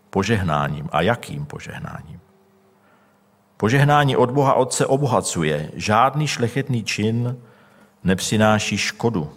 požehnáním. 0.10 0.90
A 0.92 1.02
jakým 1.02 1.46
požehnáním? 1.46 2.19
Požehnání 3.60 4.18
od 4.18 4.32
Boha 4.32 4.54
Otce 4.54 4.86
obohacuje. 4.86 5.72
Žádný 5.74 6.28
šlechetný 6.28 6.84
čin 6.84 7.38
nepřináší 8.04 8.78
škodu. 8.78 9.32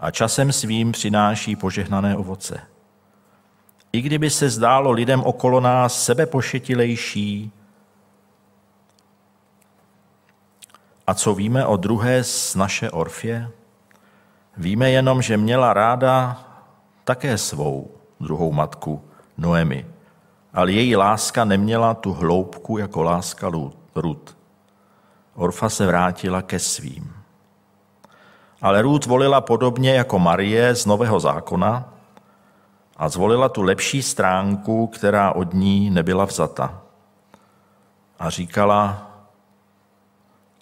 A 0.00 0.10
časem 0.10 0.52
svým 0.52 0.92
přináší 0.92 1.56
požehnané 1.56 2.16
ovoce. 2.16 2.60
I 3.92 4.00
kdyby 4.00 4.30
se 4.30 4.50
zdálo 4.50 4.90
lidem 4.90 5.22
okolo 5.22 5.60
nás 5.60 6.04
sebepošetilejší, 6.04 7.52
a 11.06 11.14
co 11.14 11.34
víme 11.34 11.66
o 11.66 11.76
druhé 11.76 12.24
z 12.24 12.54
naše 12.54 12.90
Orfě? 12.90 13.50
Víme 14.56 14.90
jenom, 14.90 15.22
že 15.22 15.36
měla 15.36 15.72
ráda 15.72 16.44
také 17.04 17.38
svou 17.38 17.90
druhou 18.20 18.52
matku 18.52 19.04
Noemi, 19.38 19.86
ale 20.54 20.72
její 20.72 20.96
láska 20.96 21.44
neměla 21.44 21.94
tu 21.94 22.12
hloubku 22.12 22.78
jako 22.78 23.02
láska 23.02 23.50
Rud. 23.94 24.36
Orfa 25.34 25.68
se 25.68 25.86
vrátila 25.86 26.42
ke 26.42 26.58
svým. 26.58 27.12
Ale 28.62 28.82
Rud 28.82 29.06
volila 29.06 29.40
podobně 29.40 29.94
jako 29.94 30.18
Marie 30.18 30.74
z 30.74 30.86
Nového 30.86 31.20
zákona 31.20 31.92
a 32.96 33.08
zvolila 33.08 33.48
tu 33.48 33.62
lepší 33.62 34.02
stránku, 34.02 34.86
která 34.86 35.32
od 35.32 35.54
ní 35.54 35.90
nebyla 35.90 36.24
vzata. 36.24 36.82
A 38.18 38.30
říkala, 38.30 39.10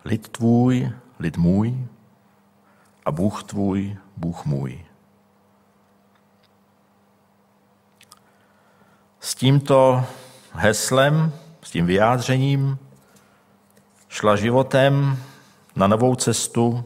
lid 0.04 0.28
tvůj, 0.28 0.92
lid 1.18 1.36
můj 1.36 1.86
a 3.04 3.10
Bůh 3.12 3.42
tvůj, 3.42 3.96
Bůh 4.16 4.44
můj. 4.44 4.84
Tímto 9.42 10.04
heslem, 10.52 11.32
s 11.62 11.70
tím 11.70 11.86
vyjádřením 11.86 12.78
šla 14.08 14.36
životem 14.36 15.18
na 15.76 15.86
novou 15.86 16.14
cestu, 16.14 16.84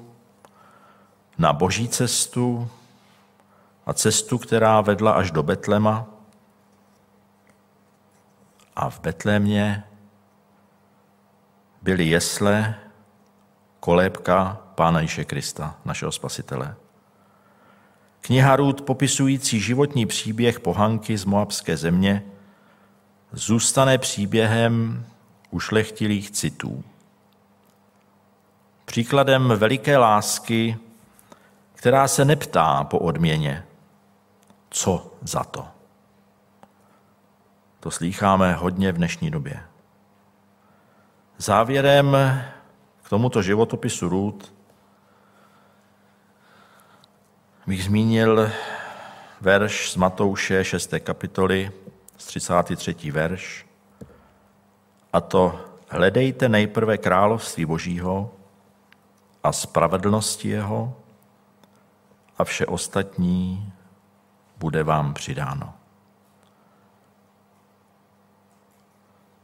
na 1.39 1.53
boží 1.53 1.89
cestu 1.89 2.69
a 3.87 3.93
cestu, 3.93 4.39
která 4.39 4.81
vedla 4.81 5.13
až 5.13 5.31
do 5.31 5.43
Betlema. 5.43 6.07
A 8.77 8.91
v 8.91 9.01
Betlémě 9.01 9.85
byly 11.83 12.05
jesle, 12.05 12.75
kolébka 13.81 14.61
Pána 14.75 15.01
Ježíše 15.01 15.25
Krista, 15.25 15.75
našeho 15.85 16.13
spasitele. 16.13 16.75
Kniha 18.21 18.57
Růd, 18.57 18.83
popisující 18.83 19.61
životní 19.61 20.07
příběh 20.07 20.61
pohanky 20.61 21.19
z 21.19 21.25
Moabské 21.25 21.77
země, 21.77 22.23
zůstane 23.33 23.99
příběhem 23.99 25.07
ušlechtilých 25.51 26.31
citů. 26.31 26.85
Příkladem 28.85 29.49
veliké 29.49 29.97
lásky, 29.97 30.77
která 31.75 32.09
se 32.09 32.25
neptá 32.25 32.85
po 32.85 32.99
odměně, 32.99 33.65
co 34.71 35.15
za 35.23 35.45
to. 35.45 35.69
To 37.81 37.91
slýcháme 37.91 38.53
hodně 38.53 38.93
v 38.93 38.97
dnešní 38.97 39.31
době. 39.31 39.63
Závěrem 41.39 42.17
k 43.03 43.09
tomuto 43.09 43.43
životopisu 43.43 44.09
Růd 44.09 44.55
bych 47.67 47.85
zmínil 47.85 48.51
verš 49.41 49.93
z 49.93 49.97
Matouše 49.97 50.65
6. 50.65 50.95
kapitoly, 50.99 51.73
z 52.17 52.27
33. 52.27 53.11
verš. 53.11 53.67
A 55.13 55.21
to 55.21 55.61
hledejte 55.89 56.49
nejprve 56.49 56.99
království 56.99 57.65
Božího 57.65 58.35
a 59.43 59.53
spravedlnosti 59.53 60.49
jeho 60.49 60.97
a 62.39 62.45
vše 62.45 62.67
ostatní 62.67 63.73
bude 64.57 64.83
vám 64.83 65.15
přidáno. 65.15 65.75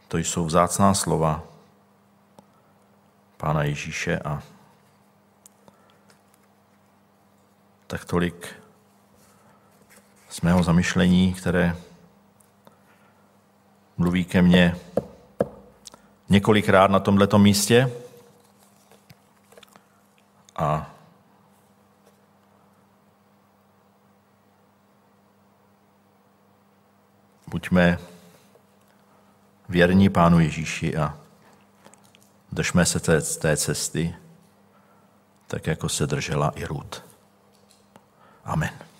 To 0.08 0.18
jsou 0.18 0.44
vzácná 0.44 0.94
slova 0.94 1.42
Pána 3.36 3.62
Ježíše 3.62 4.18
a 4.18 4.42
tak 7.86 8.04
tolik 8.04 8.54
z 10.28 10.40
mého 10.40 10.62
zamyšlení, 10.62 11.34
které 11.34 11.76
mluví 14.02 14.24
ke 14.24 14.42
mně 14.42 14.76
několikrát 16.28 16.90
na 16.90 17.00
tomto 17.00 17.38
místě. 17.38 17.92
A 20.56 20.90
buďme 27.46 27.98
věrní 29.68 30.08
Pánu 30.08 30.40
Ježíši 30.40 30.96
a 30.96 31.18
držme 32.52 32.86
se 32.86 33.00
té, 33.00 33.22
té 33.22 33.56
cesty, 33.56 34.14
tak 35.46 35.66
jako 35.66 35.88
se 35.88 36.06
držela 36.06 36.50
i 36.50 36.64
Ruth. 36.64 37.02
Amen. 38.44 38.91